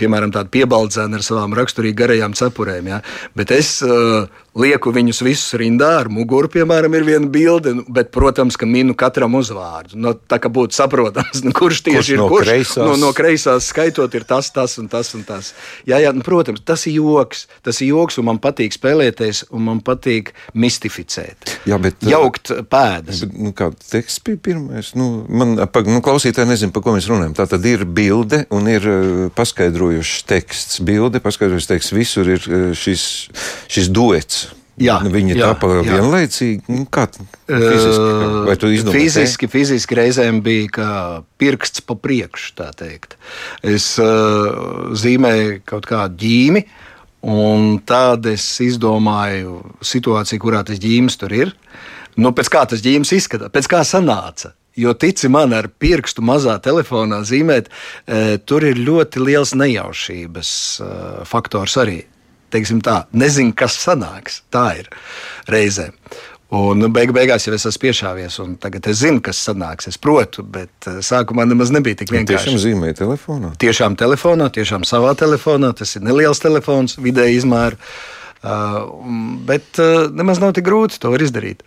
Piemēram, 0.00 0.34
tāda 0.34 0.52
piebaldzēna 0.54 1.20
ar 1.20 1.26
savām 1.26 1.56
raksturīgi 1.58 1.98
garajām 2.02 2.36
cepurēm. 2.38 2.90
Ja. 2.94 3.00
Bet 3.38 3.54
es 3.54 3.76
uh, 3.86 4.26
lieku 4.58 4.92
viņus 4.94 5.20
visus 5.26 5.56
rindā 5.58 5.90
ar 6.00 6.10
muguru, 6.12 6.48
piemēram, 6.52 6.94
ir 6.94 7.06
viena 7.06 7.28
bilde, 7.30 7.74
nu, 7.80 7.84
bet, 7.90 8.10
protams, 8.14 8.56
ka 8.58 8.66
minu 8.68 8.94
katram 8.98 9.34
uzvārdu. 9.38 9.98
No, 9.98 10.14
tā 10.14 10.38
kā 10.42 10.50
būtu 10.52 10.76
saprotams, 10.76 11.42
nu, 11.46 11.52
kurš 11.56 11.82
tieši 11.88 11.98
kurš 11.98 12.12
ir 12.14 12.22
no 12.22 12.28
kurš. 12.30 12.46
Kreisās? 12.48 12.84
No, 12.84 12.94
no 13.00 13.10
kreisās 13.16 13.70
skaitot, 13.72 14.14
ir 14.14 14.26
tas, 14.28 14.50
tas 14.54 14.78
un 14.82 14.88
tas 14.92 15.10
un 15.18 15.24
tas. 15.26 15.52
Jā, 15.88 15.98
jā, 16.02 16.12
nu, 16.14 16.22
protams, 16.26 16.62
tas 16.66 16.86
ir 16.90 17.00
joks. 17.00 17.46
Tas 17.66 17.80
ir 17.82 17.90
joks, 17.92 18.18
un 18.22 18.28
man 18.30 18.40
patīk 18.42 18.76
spēlēties, 18.76 19.44
un 19.54 19.66
man 19.66 19.82
patīk 19.84 20.32
mistificēt. 20.54 21.56
Jā, 21.68 21.80
bet, 21.82 21.98
Jaukt 22.06 22.52
pēdas. 22.70 23.24
Bet, 23.24 23.36
nu, 23.40 23.54
kā 23.56 23.70
teksts 23.74 24.22
bija 24.24 24.40
pirmais? 24.50 24.92
Nu, 24.98 25.24
man, 25.28 25.56
pa, 25.72 25.82
nu, 25.86 26.02
klausītāji 26.04 26.50
nezinu, 26.50 26.74
par 26.74 26.84
ko 26.86 26.94
mēs 26.94 27.08
runājam. 27.10 27.34
Tā 27.38 27.48
tad 27.50 27.66
ir 27.68 27.86
bilde 27.88 28.44
un 28.54 28.70
ir 28.70 28.86
uh, 28.86 29.12
paskaidrojušs 29.34 30.24
teksts. 30.30 30.82
Bilde, 30.84 31.22
paskaidrojušs 31.24 31.70
teksts, 31.70 31.96
visur 31.96 32.30
ir 32.36 32.48
uh, 32.50 32.66
šis, 32.78 33.08
šis 33.72 33.90
duets. 33.94 34.43
Jā, 34.82 34.96
Viņi 35.06 35.36
jā, 35.36 35.52
tāpa 35.52 35.68
vienlaicīgi. 35.86 36.64
Nu, 36.72 36.86
kā 36.90 37.04
fiziski? 37.12 38.06
Vai 38.48 38.56
tu 38.58 38.70
izdomā? 38.74 38.94
Fiziski, 38.96 39.48
fiziski 39.50 39.98
reizēm 39.98 40.40
bija 40.42 40.70
kā 40.74 40.88
pirksts 41.38 41.84
pa 41.86 41.94
priekšu, 41.94 42.56
tā 42.58 42.72
teikt. 42.74 43.14
Es 43.62 43.92
uh, 44.02 44.90
zīmēju 44.98 45.60
kaut 45.70 45.86
kādu 45.90 46.18
ģīmi, 46.24 46.64
un 47.30 47.78
tad 47.86 48.26
es 48.30 48.48
izdomāju 48.64 49.60
situāciju, 49.84 50.42
kurā 50.42 50.64
tas 50.66 50.82
ģīmis 50.82 51.20
tur 51.22 51.36
ir. 51.38 51.54
Nu, 52.18 52.34
pēc 52.34 52.50
kā 52.50 52.64
tas 52.70 52.82
ģīmis 52.82 53.14
izskatās, 53.14 53.54
pēc 53.54 53.70
kā 53.70 53.84
sanāca. 53.86 54.56
Jo 54.74 54.90
tici 54.98 55.30
man, 55.30 55.54
ar 55.54 55.68
pirkstu 55.70 56.22
mazā 56.26 56.56
telefonā 56.58 57.20
zīmēt, 57.22 57.70
tur 58.42 58.66
ir 58.66 58.80
ļoti 58.82 59.22
liels 59.22 59.54
nejaušības 59.54 60.50
faktors 61.30 61.78
arī. 61.78 62.00
Teiksim 62.54 62.78
tā, 62.84 63.02
nezinu, 63.16 63.54
kas 63.56 63.76
sanāks. 63.82 64.42
Tā 64.54 64.68
ir 64.78 64.90
reizē. 65.50 65.90
Un 66.54 66.78
nu, 66.78 66.90
beig 66.92 67.10
beigās 67.16 67.48
jau 67.48 67.54
es 67.56 67.64
esmu 67.66 67.82
piešāvies, 67.86 68.36
un 68.44 68.54
tagad 68.62 68.86
es 68.90 69.00
zinu, 69.00 69.18
kas 69.24 69.40
sanāks. 69.42 69.88
Es 69.90 69.98
protu, 69.98 70.44
bet 70.46 70.86
e, 70.86 71.00
sākumā 71.02 71.48
nemaz 71.50 71.72
nebija 71.74 71.98
tik 71.98 72.12
vienkārši. 72.14 72.52
Tiešām 72.52 72.60
zīmēja 72.62 72.98
telefonā? 73.00 73.54
Tiešām 73.58 73.96
telefonā, 73.98 74.50
tiešām 74.54 74.86
savā 74.86 75.16
telefonā. 75.18 75.72
Tas 75.74 75.96
ir 75.98 76.04
neliels 76.06 76.42
telefons, 76.44 76.98
vidēji 77.02 77.40
izmēra. 77.40 77.80
Uh, 78.44 78.84
bet 79.48 79.80
uh, 79.80 80.04
nemaz 80.12 80.38
nav 80.42 80.52
tik 80.54 80.66
grūti 80.66 81.00
to 81.00 81.14
izdarīt. 81.16 81.64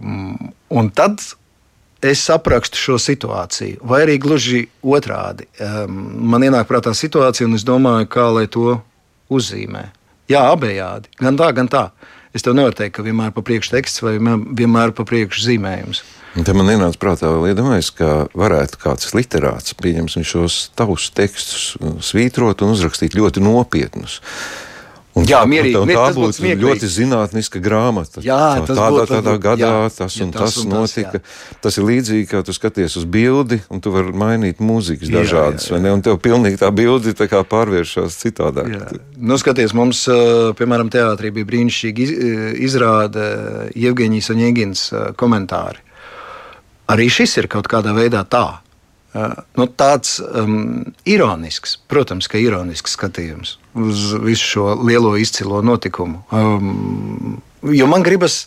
Mm, 0.00 0.54
un 0.72 0.88
tad 0.96 1.20
es 2.04 2.24
aprakstu 2.32 2.80
šo 2.80 2.98
situāciju, 3.00 3.82
vai 3.86 4.02
arī 4.06 4.16
gluži 4.20 4.66
otrādi. 4.84 5.46
Man 5.88 6.44
ienāk 6.44 6.68
prātā 6.68 6.92
situācija, 6.94 7.48
un 7.48 7.56
es 7.56 7.64
domāju, 7.66 8.08
kā 8.12 8.26
lai 8.36 8.44
to 8.52 8.76
uzzīmē. 9.32 9.88
Jā, 10.30 10.42
abējādi. 10.50 11.12
Gan 11.22 11.38
tā, 11.38 11.50
gan 11.54 11.70
tā. 11.70 11.88
Es 12.36 12.44
tev 12.44 12.56
nevaru 12.58 12.74
teikt, 12.76 12.98
ka 12.98 13.04
vienmēr 13.06 13.32
pa 13.32 13.44
priekšu 13.46 13.72
teksts 13.72 14.02
vai 14.04 14.18
vienmēr 14.18 14.92
pa 14.96 15.06
priekšu 15.08 15.46
zīmējums. 15.46 16.02
Te 16.44 16.52
man 16.52 16.68
ienāca 16.68 17.00
prātā 17.00 17.30
vēl 17.32 17.54
iedomājas, 17.54 17.88
ka 17.96 18.26
varētu 18.36 18.80
kāds 18.82 19.14
literāts, 19.16 19.72
pieņemsim, 19.78 20.26
šos 20.26 20.58
tavus 20.76 21.08
tekstus 21.16 21.78
svītrot 22.04 22.60
un 22.66 22.74
uzrakstīt 22.74 23.16
ļoti 23.16 23.40
nopietnus. 23.40 24.18
Un 25.16 25.24
Jā, 25.24 25.38
tā, 25.40 25.48
mierīgi, 25.48 25.78
un 25.80 25.88
mier- 25.88 25.96
tā 25.96 26.12
būtu 26.12 26.34
smieklīgi. 26.36 26.60
ļoti 26.60 26.88
zinātniska 26.92 27.60
grāmata. 27.64 28.20
Jā, 28.20 28.36
Tā- 28.60 28.66
tas 28.66 28.76
tādā, 28.76 29.04
tādā 29.08 29.32
būtu- 29.32 29.40
gadā 29.46 29.70
jā, 29.88 29.96
tas 29.96 30.16
ja 30.18 30.24
un 30.26 30.30
tas 30.30 30.42
tas 30.54 30.56
un 30.64 30.70
tas, 30.70 30.78
notika. 30.96 31.20
Tas 31.62 31.78
ir 31.78 31.84
līdzīgi, 31.88 32.26
kā 32.28 32.42
tu 32.44 32.52
skaties 32.52 32.96
uz 33.00 33.04
bildi, 33.06 33.62
un 33.70 33.80
tu 33.80 33.90
vari 33.90 34.12
mainīt 34.12 34.60
mūzikas 34.60 35.08
Jā, 35.08 35.22
dažādas, 35.24 35.64
jā, 35.68 35.70
vai 35.72 35.80
ne? 35.80 35.92
Un 35.96 36.02
tev 36.02 36.18
pilnīgi 36.20 36.58
tā 36.60 36.68
bildi 36.70 37.14
tā 37.16 37.26
kā 37.32 37.40
pārvēršas 37.48 38.12
citādāk. 38.20 38.68
Jā. 38.68 38.98
Nu, 39.16 39.38
skaties, 39.40 39.72
mums, 39.72 40.04
ā, 40.06 40.52
piemēram, 40.52 40.90
teātrī 40.92 41.32
bija 41.32 41.46
brīnišķīgi 41.48 41.98
iz- 41.98 42.74
izrāde 42.76 43.72
Jevģīnijas 43.74 44.30
un 44.30 44.36
Jēgins 44.44 45.14
komentāri. 45.16 45.76
Arī 46.90 47.08
šis 47.08 47.38
ir 47.38 47.48
kaut 47.48 47.66
kādā 47.68 47.90
veidā 47.96 48.20
tā. 48.28 48.58
Uh, 49.16 49.32
nu, 49.56 49.64
tāds 49.64 50.18
um, 50.20 50.82
ironisks, 51.08 51.78
protams, 51.88 52.26
ka 52.28 52.36
ironisks 52.36 52.98
skatījums 52.98 53.54
uz 53.76 54.10
visu 54.20 54.50
šo 54.50 54.74
lielo 54.84 55.14
izcilo 55.16 55.62
notikumu. 55.64 56.20
Um, 56.34 57.38
jo 57.64 57.86
man 57.88 58.04
gribas 58.04 58.42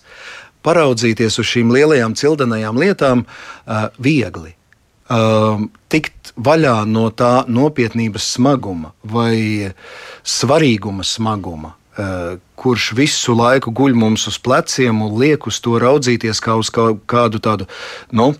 paraudzīties 0.65 1.39
uz 1.41 1.49
šīm 1.49 1.71
lielajām 1.73 2.13
cildenajām 2.19 2.77
lietām 2.77 3.23
uh, 3.25 3.87
viegli. 3.97 4.53
Um, 5.09 5.71
tikt 5.89 6.35
vaļā 6.37 6.83
no 6.85 7.07
tā 7.09 7.47
nopietnības 7.49 8.27
smaguma 8.35 8.91
vai 9.01 9.71
svarīguma 10.21 11.07
smaguma, 11.07 11.73
uh, 11.73 12.35
kurš 12.61 12.91
visu 12.99 13.33
laiku 13.33 13.73
guļ 13.73 13.97
mums 13.97 14.27
uz 14.29 14.37
pleciem 14.37 15.01
un 15.01 15.17
liek 15.17 15.49
uz 15.49 15.57
to 15.65 15.79
raudzīties 15.81 16.43
kā 16.45 16.59
uz 16.61 16.69
kā, 16.73 16.91
kādu 17.09 17.41
tādu, 17.41 17.65
nu, 18.13 18.35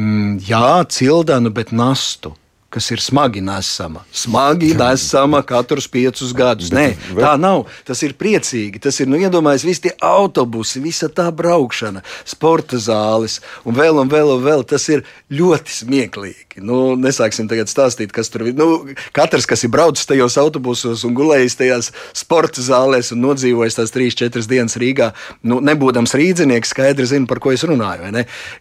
mm, 0.00 0.36
jā, 0.48 0.84
cildenu, 0.88 1.52
bet 1.54 1.72
nastu. 1.76 2.34
Kas 2.70 2.86
ir 2.94 3.00
smagi 3.02 3.40
nesama. 3.42 4.04
Smagi 4.14 4.68
nesama 4.78 5.40
katrus 5.42 5.88
piecus 5.90 6.30
gadus. 6.36 6.70
Nē, 6.70 6.92
tā 7.16 7.32
nav. 7.40 7.64
Tas 7.86 7.98
ir 8.06 8.14
priecīgi. 8.14 8.78
Tas 8.82 9.00
ir, 9.02 9.10
nu, 9.10 9.18
iedomājieties, 9.18 9.66
visi 9.66 9.84
tie 9.88 9.94
autobusi, 10.06 10.78
visa 10.84 11.08
tā 11.10 11.26
braukšana, 11.34 12.04
sporta 12.22 12.78
zāles 12.78 13.40
un 13.66 13.74
vēl, 13.74 13.98
un 14.04 14.12
vēl, 14.12 14.36
un 14.36 14.46
vēl. 14.46 14.62
Tas 14.70 14.86
ir 14.92 15.02
ļoti 15.34 15.80
smieklīgi. 15.80 16.62
Nu, 16.62 16.94
nesāksim 16.98 17.48
tagad 17.50 17.70
stāstīt, 17.70 18.14
kas 18.14 18.30
tur 18.30 18.46
ir. 18.46 18.54
Nu, 18.54 18.86
katrs, 19.16 19.48
kas 19.50 19.66
ir 19.66 19.74
braucis 19.74 20.06
tajos 20.06 20.38
autobusos 20.38 21.02
un 21.08 21.14
gulējis 21.18 21.58
tajās 21.58 21.90
sporta 22.16 22.62
zālēs 22.62 23.10
un 23.14 23.22
nodzīvojis 23.24 23.80
tās 23.80 23.94
3-4 23.94 24.46
dienas 24.50 24.78
Rīgā, 24.78 25.10
nu, 25.42 25.58
nebūdams 25.64 26.14
rīznieks, 26.14 26.70
skaidri 26.74 27.08
zina, 27.10 27.26
par 27.30 27.42
ko 27.42 27.54
es 27.54 27.66
runāju. 27.66 28.10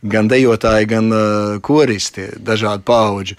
Gan 0.09 0.29
dejotāji, 0.31 0.89
gan 0.89 1.13
uh, 1.13 1.57
koristi, 1.65 2.29
dažādu 2.45 2.85
pauģu. 2.89 3.37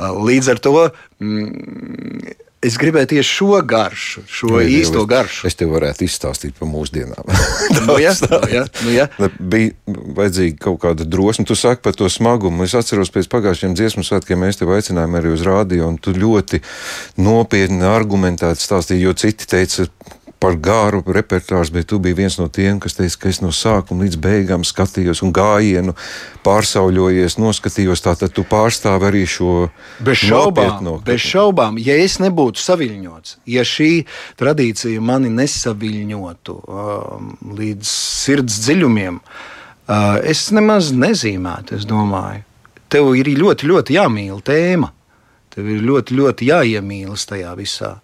Uh, 0.00 0.22
līdz 0.24 0.54
ar 0.54 0.60
to 0.64 0.74
mm, 1.20 2.30
es 2.64 2.76
gribēju 2.80 3.08
tieši 3.14 3.36
šo 3.38 3.60
garšu, 3.64 4.22
šo 4.28 4.50
Vai 4.52 4.66
īsto 4.68 5.00
Dievs, 5.00 5.08
garšu. 5.08 5.46
Es 5.48 5.56
tev 5.56 5.72
varētu 5.72 6.04
izstāstīt 6.04 6.56
par 6.60 6.68
mūsdienām. 6.70 7.24
Nu, 7.80 7.96
ja, 8.02 8.12
nu, 8.26 8.38
ja, 8.52 8.64
nu, 8.84 8.90
ja. 8.92 9.06
Bija 9.38 9.72
vajadzīga 10.16 10.58
kaut 10.60 10.80
kāda 10.82 11.06
drosme. 11.08 11.46
Tu 11.48 11.56
saki 11.56 11.82
par 11.84 11.94
to 11.96 12.08
smagumu. 12.12 12.66
Es 12.66 12.74
atceros, 12.76 13.10
pēc 13.14 13.28
pagājušajiem 13.32 13.76
dziesmu 13.78 14.04
svētkiem 14.04 14.42
mēs 14.42 14.60
tevi 14.60 14.74
aicinājām 14.76 15.16
arī 15.18 15.32
uz 15.32 15.44
rādio, 15.46 15.88
un 15.88 15.96
tu 16.02 16.12
ļoti 16.14 16.60
nopietni 17.24 17.86
argumentēti 17.88 18.62
stāstīji, 18.62 19.06
jo 19.06 19.14
citi 19.18 19.48
teica, 19.50 19.88
par 20.40 20.56
gāru 20.56 21.02
repertuārs, 21.04 21.70
bet 21.72 21.90
tu 21.90 21.98
biji 22.00 22.16
viens 22.16 22.38
no 22.40 22.46
tiem, 22.48 22.78
kas 22.80 22.96
teica, 22.96 23.18
ka 23.20 23.28
es 23.28 23.40
no 23.44 23.52
sākuma 23.54 24.06
līdz 24.06 24.16
beigām 24.24 24.64
skatījos 24.64 25.20
un 25.26 25.34
gājienu 25.36 25.94
pārsauļojies, 26.46 27.36
noskatījos. 27.40 28.02
Tātad 28.06 28.32
tu 28.34 28.46
pārstāvi 28.48 29.08
arī 29.10 29.22
šo 29.28 29.68
Bez 30.04 30.22
šaubām, 30.24 30.88
bez 31.04 31.20
šaubām, 31.28 31.76
ja 31.84 31.98
es 32.00 32.16
nebūtu 32.24 32.62
saviņots, 32.62 33.36
ja 33.52 33.66
šī 33.68 33.90
tradīcija 34.40 35.04
mani 35.04 35.32
nesaviņotu 35.36 36.56
um, 36.64 37.34
līdz 37.60 37.92
sirds 37.92 38.62
dziļumiem, 38.64 39.20
uh, 39.20 40.20
es 40.24 40.48
nemaz 40.56 40.94
nezīmētu. 40.96 41.76
Es 41.76 41.84
domāju, 41.88 42.46
tev 42.88 43.12
ir 43.20 43.28
ļoti, 43.36 43.68
ļoti 43.68 44.00
jāmīl 44.00 44.40
tēma. 44.46 44.94
Tev 45.50 45.66
ir 45.66 45.80
ļoti, 45.82 46.14
ļoti 46.14 46.46
jāiemīlas 46.46 47.26
tajā 47.26 47.52
visā. 47.58 47.96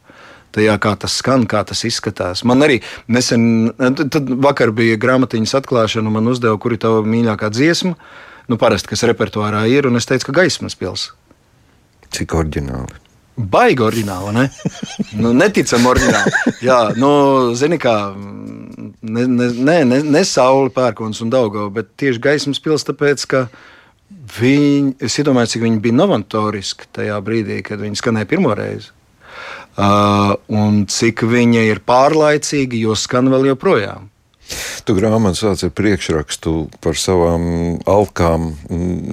Tajā, 0.57 0.77
kā 0.81 0.95
tas 0.97 1.19
skan, 1.21 1.45
kā 1.45 1.61
tas 1.69 1.85
izskatās. 1.85 2.41
Man 2.49 2.65
arī 2.65 2.79
nesen, 3.13 3.75
tad, 3.77 4.31
vakar 4.47 4.73
bija 4.77 4.97
grāmatiņas 5.01 5.53
atklāšana, 5.61 6.13
man 6.13 6.33
uzdeva, 6.33 6.57
kur 6.61 6.73
ir 6.73 6.81
tava 6.81 7.03
mīļākā 7.05 7.53
dziesma. 7.53 7.93
Nu, 8.49 8.57
parasti, 8.61 8.89
kas 8.93 9.05
repertuārā 9.11 9.67
ir, 9.69 9.89
un 9.91 9.99
es 10.01 10.09
teicu, 10.09 10.31
ka 10.31 10.41
gaismas 10.41 10.79
pilsēta. 10.79 11.19
Cik 12.17 12.37
oriģināli. 12.39 13.03
Baigi 13.37 13.85
oriģināli, 13.85 14.33
ne? 14.33 14.45
Nu, 15.21 15.35
neticam 15.37 15.85
oriģināli. 15.91 16.55
Jā, 16.65 16.79
nu, 16.97 17.11
zini, 17.59 17.77
kā. 17.83 17.97
Ne, 18.17 19.27
ne, 19.29 19.51
ne, 19.53 19.77
ne, 19.85 19.99
ne 20.17 20.23
saule, 20.25 20.71
pērkons 20.73 21.21
un 21.25 21.33
daudzā, 21.33 21.67
bet 21.75 21.93
tieši 22.01 22.23
gaismas 22.23 22.63
pilsēta, 22.65 22.95
tāpēc, 22.95 23.27
ka 23.29 23.43
viņi, 24.39 24.97
es 25.05 25.19
iedomājos, 25.21 25.53
cik 25.53 25.67
viņi 25.67 25.83
bija 25.85 25.99
novatoriski 26.01 26.89
tajā 26.97 27.19
brīdī, 27.27 27.61
kad 27.67 27.83
viņi 27.83 28.01
skanēja 28.01 28.31
pirmo 28.31 28.55
reizi. 28.57 28.95
Uh, 29.77 30.33
un 30.49 30.87
cik 30.89 31.27
viņa 31.29 31.67
ir 31.69 31.83
pārlaicīga, 31.85 32.79
jo 32.81 32.95
skan 32.97 33.29
vēl 33.29 33.51
joprojām. 33.53 34.07
Tu 34.87 34.95
grāmatā 34.95 35.35
sāc 35.35 35.65
ar 35.67 35.73
priekšrakstu 35.75 36.53
par 36.81 36.95
savām 36.97 37.47
alkām, 37.91 38.53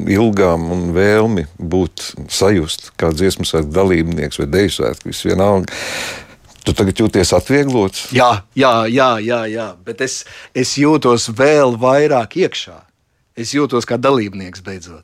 ilgām 0.05 0.67
un 0.75 0.83
vēlmi 0.93 1.47
būt 1.57 2.11
sajust 2.31 2.91
kā 3.01 3.09
dziesmu 3.15 3.47
svētku 3.49 3.73
dalībnieks 3.73 4.39
vai 4.39 4.47
deju 4.53 4.75
svētku, 4.77 5.09
viss 5.09 5.25
vienalga. 5.25 5.73
Tu 6.63 6.71
tagad 6.77 7.01
jūties 7.01 7.33
atvieglots. 7.35 8.05
Jā, 8.15 8.45
jā, 8.55 8.85
jā, 8.87 9.09
jā, 9.19 9.41
jā. 9.51 9.67
bet 9.83 10.05
es, 10.05 10.21
es 10.55 10.77
jūtos 10.79 11.27
vēl 11.35 11.75
vairāk 11.81 12.37
iekšā. 12.45 12.77
Es 13.35 13.51
jūtos 13.57 13.89
kā 13.89 13.97
dalībnieks 13.97 14.61
beidzot. 14.63 15.03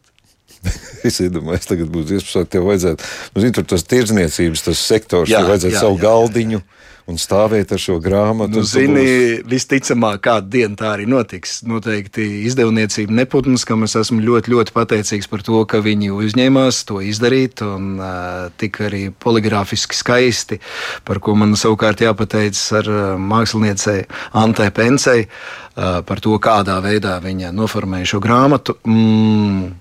Es 1.08 1.22
iedomājos, 1.24 1.70
tagad 1.70 1.92
būs 1.94 2.12
iespējams, 2.18 2.50
tev 2.52 2.68
vajadzētu, 2.68 3.08
nu, 3.36 3.46
zini, 3.46 3.56
tur 3.60 3.70
tas 3.76 3.88
tirdzniecības, 3.88 4.66
tas 4.68 4.84
sektors, 4.92 5.32
Jā, 5.32 5.44
tev 5.44 5.54
vajadzētu 5.54 5.76
jā, 5.78 5.86
savu 5.86 5.98
jā, 6.00 6.04
galdiņu 6.08 6.62
un 7.10 7.18
stāvēt 7.18 7.72
ar 7.74 7.80
šo 7.82 7.96
grāmatu. 7.98 8.60
Nu, 8.60 8.62
zini, 8.70 9.02
būsi- 9.02 9.40
visticamāk, 9.50 10.20
kāda 10.28 10.46
diena 10.54 10.76
tā 10.78 10.92
arī 10.94 11.08
notiks. 11.10 11.64
Noteikti 11.66 12.22
izdevniecība 12.46 13.16
neputns, 13.18 13.66
kam 13.66 13.82
es 13.88 13.96
esmu 13.98 14.22
ļoti, 14.22 14.54
ļoti 14.54 14.76
pateicīgs 14.76 15.30
par 15.32 15.42
to, 15.42 15.64
ka 15.66 15.82
viņi 15.82 16.12
uzņēmās 16.14 16.84
to 16.86 17.02
izdarīt 17.02 17.64
un 17.66 17.98
uh, 17.98 18.52
tik 18.62 18.78
arī 18.86 19.10
poligrāfiski 19.10 19.98
skaisti, 19.98 20.60
par 21.08 21.18
ko 21.18 21.34
man 21.34 21.58
savukārt 21.58 22.06
jāpateicas 22.06 22.66
ar 22.78 22.94
uh, 22.94 23.18
māksliniecei 23.18 24.04
Antē 24.38 24.70
Pencei 24.70 25.26
uh, 25.26 26.04
par 26.06 26.22
to, 26.22 26.38
kādā 26.38 26.78
veidā 26.86 27.18
viņa 27.26 27.50
noformēja 27.58 28.14
šo 28.14 28.22
grāmatu. 28.22 28.78
Mm, 28.86 29.72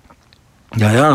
Jā, 0.77 0.89
jā, 0.93 1.13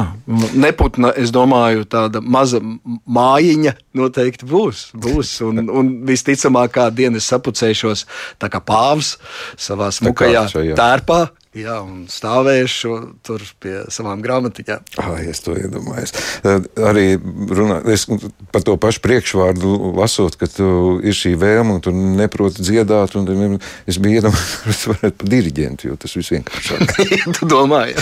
neputna, 0.58 1.12
es 1.14 1.30
domāju, 1.30 1.84
tāda 1.86 2.24
maza 2.26 2.58
mājiņa 2.60 3.76
noteikti 3.94 4.48
būs. 4.50 4.88
būs 4.98 5.36
un, 5.46 5.68
un 5.70 5.92
visticamāk, 6.10 6.74
kādu 6.80 7.04
dienu 7.04 7.22
es 7.22 7.28
sapucēšos 7.30 8.08
tā 8.42 8.50
kā 8.50 8.64
pāvs 8.66 9.14
savā 9.54 9.92
smukajā 9.94 10.48
šajā. 10.56 10.78
tērpā. 10.80 11.20
Jā, 11.54 11.76
un 11.86 12.08
stāvēšu 12.10 12.92
tur 13.22 13.44
pie 13.62 13.84
savām 13.94 14.24
grāmatiņām. 14.26 14.88
Ai, 15.04 15.28
es 15.30 15.44
to 15.46 15.54
iedomājos. 15.54 16.16
Arī 16.82 17.20
runā, 17.22 17.78
es 17.94 18.08
par 18.54 18.66
to 18.66 18.74
pašu 18.82 19.04
priekšvārdu 19.06 19.94
lasot, 20.00 20.38
ka 20.42 20.50
tu 20.50 20.98
ir 21.06 21.14
šī 21.14 21.36
vēlme, 21.38 21.78
un 21.78 21.84
tu 21.86 21.94
neproti 21.94 22.66
dziedāt. 22.66 23.14
un 23.20 23.60
Es 23.86 24.00
biju 24.02 24.24
iedomājies, 24.24 24.58
ka 24.64 24.74
tu 24.74 24.94
varētu 24.96 25.18
pat 25.22 25.30
diriģentu, 25.36 25.92
jo 25.92 26.00
tas 26.02 26.18
viss 26.18 26.34
vienkāršāk. 26.34 26.98
tu 27.38 27.50
domāji? 27.50 28.02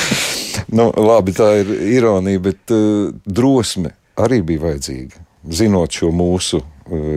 nu, 0.76 0.90
labi, 1.00 1.32
tā 1.36 1.52
ir 1.62 1.72
ironija, 1.96 2.44
bet 2.44 2.76
uh, 2.76 3.08
drosme 3.24 3.96
arī 4.20 4.42
bija 4.44 4.66
vajadzīga. 4.68 5.24
Zinot 5.56 5.96
šo 5.96 6.12
mūsu, 6.12 6.60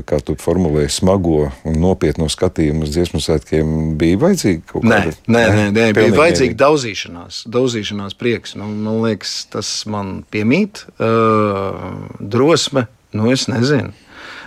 kā 0.10 0.18
tu 0.26 0.34
formulēji, 0.40 0.90
smago 0.98 1.52
un 1.68 1.76
nopietno 1.82 2.26
skatījumu 2.32 2.88
uz 2.88 2.94
dziesmu 2.96 3.22
svētkiem, 3.22 3.74
bija 4.02 4.18
vajadzīga 4.24 4.64
kaut 4.72 4.84
Nē, 4.90 5.00
kāda. 5.06 5.16
nē, 5.28 5.44
nē, 5.54 5.66
nē 5.70 5.72
bija 5.74 5.96
Pilnīgi 6.00 6.18
vajadzīga 6.20 6.58
daudzīšanās, 6.64 7.40
daudzīšanās 7.54 8.18
prieks. 8.18 8.56
Nu, 8.58 8.68
man 8.72 9.02
liekas, 9.06 9.36
tas 9.54 9.70
man 9.86 10.24
piemīt. 10.34 10.84
Uh, 10.98 12.10
drosme, 12.20 12.88
nu 13.14 13.30
es 13.34 13.46
nezinu. 13.52 13.94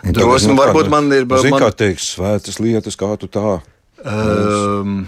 Drosme 0.03 0.57
nu, 0.57 0.59
varbūt 0.59 0.91
man 0.91 1.07
ir. 1.15 1.27
Zini, 1.39 1.55
man- 1.55 1.63
kā 1.63 1.71
teiks, 1.85 2.17
svētas 2.17 2.59
lietas, 2.59 2.99
kā 2.99 3.13
tu 3.23 3.31
tā. 3.31 3.61
Um, 4.03 5.05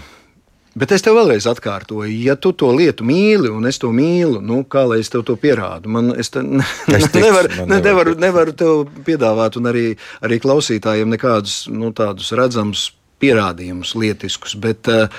bet 0.75 0.91
es 0.95 1.03
tev 1.05 1.17
vēlreiz 1.17 1.47
atkārtoju, 1.49 2.09
ja 2.25 2.35
tu 2.39 2.51
to 2.57 2.71
lietu 2.75 3.05
mīli, 3.07 3.49
un 3.51 3.67
es 3.69 3.79
to 3.81 3.91
mīlu, 3.95 4.41
nu, 4.43 4.61
kā 4.69 4.85
lai 4.89 4.99
es 5.03 5.11
tev 5.13 5.23
to 5.27 5.37
pierādu? 5.39 5.91
Man, 5.91 6.11
es 6.19 6.31
te, 6.33 6.43
Es 6.91 7.07
ticu, 7.07 7.23
nevaru, 7.27 7.53
man 7.61 7.71
ne, 7.71 7.79
nevar 7.79 7.87
nevaru, 7.87 8.13
tikt. 8.13 8.25
nevaru 8.25 8.57
tev 8.59 8.85
piedāvāt, 9.07 9.57
un 9.61 9.71
arī, 9.71 9.87
arī 10.25 10.41
klausītājiem 10.43 11.15
nekādus 11.15 11.65
nu, 11.71 11.93
tādus 11.95 12.31
redzamus 12.37 12.89
pierādījumus, 13.23 13.95
lietiskus. 13.99 14.57
Bet, 14.61 14.91
uh, 14.91 15.09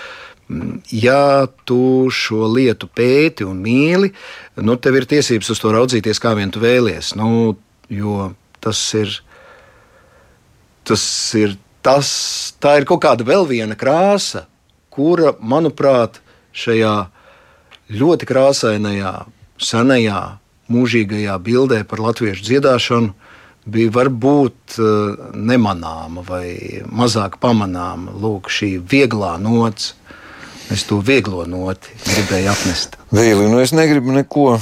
Ja 0.94 1.46
tu 1.66 2.06
šo 2.14 2.46
lietu 2.46 2.86
pēti 2.86 3.42
un 3.42 3.58
mīli, 3.64 4.12
nu, 4.62 4.76
tev 4.78 5.00
ir 5.00 5.08
tiesības 5.10 5.50
uz 5.50 5.58
to 5.58 5.72
raudzīties, 5.74 6.20
kā 6.22 6.36
vien 6.38 6.52
tu 6.54 6.62
vēlies. 6.62 7.16
Nu, 7.18 7.56
jo 7.90 8.28
tas 8.62 8.78
ir 8.94 9.10
tas 10.86 11.02
ir 11.34 11.56
tas, 11.82 12.08
tā 12.62 12.76
ir 12.80 12.86
kaut 12.86 13.02
kāda 13.02 13.26
vēl 13.26 13.46
viena 13.50 13.74
krāsa, 13.78 14.44
kura, 14.96 15.34
manuprāt, 15.40 16.20
šajā 16.56 16.96
ļoti 17.92 18.28
krāsainajā, 18.28 19.14
senajā, 19.62 20.22
mūžīgajā 20.72 21.36
bildē 21.44 21.84
par 21.86 22.02
latviešu 22.08 22.48
dziedāšanu 22.48 23.14
bija 23.66 23.92
varbūt 23.94 24.78
eh, 24.78 25.28
nemanāma 25.34 26.24
vai 26.26 26.82
mazāk 26.86 27.38
pamanāma. 27.42 28.14
Lūk, 28.22 28.50
šī 28.52 28.76
vieglā 28.80 29.36
nots. 29.42 29.94
Es 30.72 30.82
to 30.82 30.98
vieglo 30.98 31.44
noti 31.46 31.94
gribēju 32.02 32.50
apnest. 32.50 32.96
Vīli, 33.14 33.46
nu 33.46 33.60
es 33.62 33.70
negribu 33.70 34.10
neko 34.10 34.56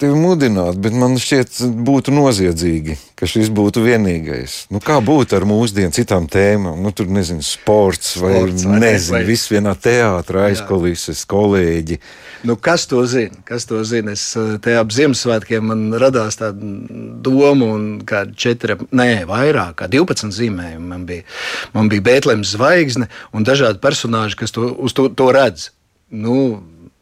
tevi 0.00 0.16
mudināt, 0.16 0.78
bet 0.80 0.94
man 0.96 1.18
šķiet, 1.20 1.58
būtu 1.84 2.12
noziedzīgi, 2.14 2.96
ka 3.18 3.28
šis 3.28 3.50
būtu 3.54 3.82
vienīgais. 3.84 4.54
Nu, 4.72 4.80
kā 4.84 4.96
būtu 5.04 5.36
ar 5.36 5.44
mūsdienu 5.48 5.92
citām 5.94 6.28
tēmām? 6.30 6.80
Nu, 6.80 6.92
tur 6.96 7.10
nezinu, 7.12 7.44
sports 7.44 8.14
vai, 8.20 8.32
sports, 8.38 8.64
vai 8.68 8.80
nezinu, 8.82 9.16
vai... 9.18 9.22
viss 9.28 9.50
vienā 9.52 9.74
teātrī, 9.76 10.46
aizkulises, 10.48 11.22
kolēģi. 11.30 12.00
Nu, 12.48 12.56
kas 12.56 12.86
to 12.88 13.02
zina? 13.10 13.42
Kas 13.48 13.68
to 13.68 13.82
zina? 13.84 14.16
Es 14.16 14.24
eh, 14.40 14.56
te 14.64 14.74
ap 14.80 14.92
Ziemassvētkiem 14.96 15.68
man 15.70 15.86
radās 16.00 16.40
tāda 16.40 16.72
doma, 17.20 17.68
un 17.76 17.86
kāda 18.08 18.32
četri, 18.32 18.78
nē, 18.96 19.26
vairāk, 19.28 19.76
kā 19.82 19.90
12 19.92 20.32
zīmējumi 20.40 20.92
man 20.94 21.06
bija. 21.08 21.28
Man 21.76 21.92
bija 21.92 22.08
Bētlemes 22.08 22.56
zvaigzne 22.56 23.10
un 23.36 23.44
dažādi 23.46 23.82
personāži, 23.84 24.40
kas 24.40 24.56
to, 24.56 24.72
to, 24.96 25.10
to 25.12 25.30
redz. 25.36 25.70
Nu, 26.10 26.36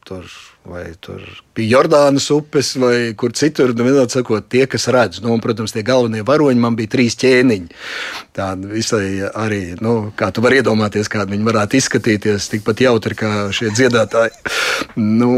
tur 0.09 0.25
vai 0.69 0.85
tur 1.01 1.23
bija 1.57 1.79
Jordānas 1.79 2.29
upes, 2.35 2.75
vai 2.81 3.13
kur 3.19 3.33
citur. 3.37 3.73
Nu, 3.77 3.87
vienot 3.87 4.13
sakot, 4.13 4.47
tie, 4.53 4.67
kas 4.71 4.89
redz, 4.93 5.23
nu, 5.25 5.33
un, 5.35 5.43
protams, 5.45 5.73
tie 5.75 5.85
galvenie 5.87 6.25
varoņi 6.27 6.63
man 6.63 6.77
bija 6.79 6.93
trīs 6.93 7.17
ķēniņi. 7.21 7.79
Tāda 8.37 8.73
visai 8.73 9.29
arī, 9.29 9.63
nu, 9.85 10.13
kā 10.19 10.31
tu 10.35 10.45
vari 10.45 10.61
iedomāties, 10.61 11.11
kāda 11.13 11.33
viņi 11.35 11.49
varētu 11.49 11.81
izskatīties, 11.81 12.51
tikpat 12.53 12.85
jautri 12.85 13.19
kā 13.19 13.33
šie 13.55 13.73
dziedātāji. 13.75 14.35
Nu, 14.99 15.33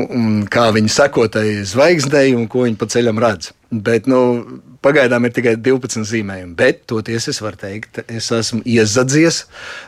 kā 0.52 0.70
viņi 0.76 0.92
sekotai 0.92 1.46
zvaigznei 1.68 2.34
un 2.36 2.48
ko 2.50 2.66
viņi 2.66 2.80
pa 2.80 2.90
ceļam 2.90 3.22
redz. 3.22 3.54
Bet, 3.70 4.10
nu, 4.10 4.20
Pagaidām 4.80 5.26
ir 5.28 5.32
tikai 5.36 5.52
12 5.60 6.06
zīmējumi, 6.08 6.54
bet 6.56 6.86
toties 6.88 7.26
es 7.28 7.42
varu 7.44 7.58
teikt, 7.60 7.98
es 8.08 8.30
esmu 8.32 8.62
iezadzies. 8.64 9.42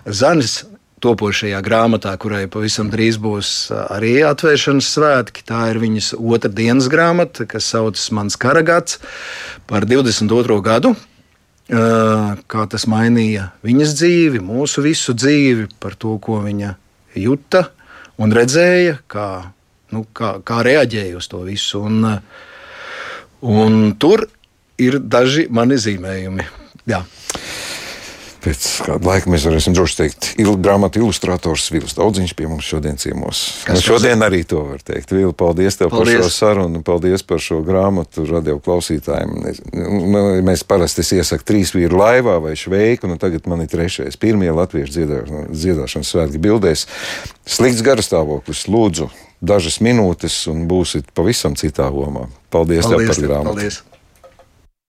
Zanis 0.04 0.58
topošajā 1.02 1.60
grāmatā, 1.64 2.14
kurai 2.20 2.44
pavisam 2.50 2.90
drīz 2.92 3.18
būs 3.22 3.50
arī 3.74 4.20
atvēršanas 4.26 4.90
svētki. 4.94 5.44
Tā 5.48 5.66
ir 5.72 5.80
viņas 5.82 6.12
otrā 6.18 6.52
dienas 6.52 6.88
grāmata, 6.92 7.46
kas 7.48 7.70
saucas 7.74 8.10
Mans 8.14 8.38
karagats 8.40 9.00
par 9.70 9.86
22. 9.88 10.60
gadu. 10.64 10.94
Kā 11.72 12.64
tas 12.68 12.84
mainīja 12.90 13.48
viņas 13.64 13.94
dzīvi, 13.96 14.42
mūsu 14.44 14.82
visu 14.84 15.14
dzīvi, 15.16 15.70
par 15.80 15.94
to, 15.96 16.16
ko 16.20 16.42
viņa 16.44 16.74
juta 17.16 17.68
un 18.20 18.34
redzēja, 18.34 18.98
kā, 19.10 19.28
nu, 19.94 20.04
kā, 20.12 20.34
kā 20.44 20.60
reaģēja 20.66 21.16
uz 21.16 21.30
to 21.32 21.42
visu. 21.46 21.80
Un, 21.86 22.04
un 23.40 23.80
tur 24.02 24.26
ir 24.82 24.98
daži 25.00 25.46
mani 25.50 25.78
zīmējumi. 25.80 26.48
Jā. 26.90 27.04
Pēc 28.42 28.64
kāda 28.82 29.06
laika 29.06 29.30
mēs 29.30 29.44
varēsim 29.46 29.74
droši 29.76 29.96
teikt, 30.00 30.28
il, 30.42 30.48
grāmatu 30.58 30.98
ilustrators 30.98 31.68
Vils 31.70 31.94
Daudziņš 31.94 32.32
pie 32.34 32.48
mums 32.50 32.66
šodien 32.66 32.98
ciemos. 32.98 33.42
Kas 33.68 33.78
nu, 33.78 33.84
šodien 33.84 34.24
arī 34.26 34.40
to 34.48 34.64
var 34.66 34.82
teikt. 34.82 35.14
Vili, 35.14 35.30
paldies 35.30 35.78
tev 35.78 35.92
paldies. 35.92 36.16
par 36.18 36.26
šo 36.26 36.32
sarunu, 36.34 36.82
paldies 36.82 37.22
par 37.26 37.38
šo 37.42 37.60
grāmatu 37.66 38.24
radio 38.26 38.56
klausītājiem. 38.62 39.36
Nu, 39.78 40.24
mēs 40.42 40.66
parasti 40.66 41.06
iesakām 41.20 41.46
trīs 41.52 41.70
vīru 41.76 42.00
laivā 42.00 42.40
vai 42.42 42.56
šveiku, 42.58 43.06
un 43.06 43.14
nu, 43.14 43.20
tagad 43.22 43.46
man 43.50 43.62
ir 43.62 43.70
trešais. 43.70 44.18
Pirmie 44.18 44.50
latviešu 44.50 44.96
dziedāšanas, 44.96 45.54
dziedāšanas 45.62 46.12
svētki 46.16 46.42
bildēs. 46.42 46.88
Slikts 47.46 47.86
garastāvoklis, 47.86 48.66
lūdzu, 48.66 49.06
dažas 49.38 49.78
minūtes, 49.84 50.42
un 50.50 50.66
būsit 50.70 51.14
pavisam 51.14 51.54
citā 51.54 51.86
lomā. 51.94 52.26
Paldies, 52.50 52.90
paldies 52.90 53.14
tev 53.14 53.14
par 53.14 53.26
grāmatu! 53.28 53.54
Paldies. 53.54 53.82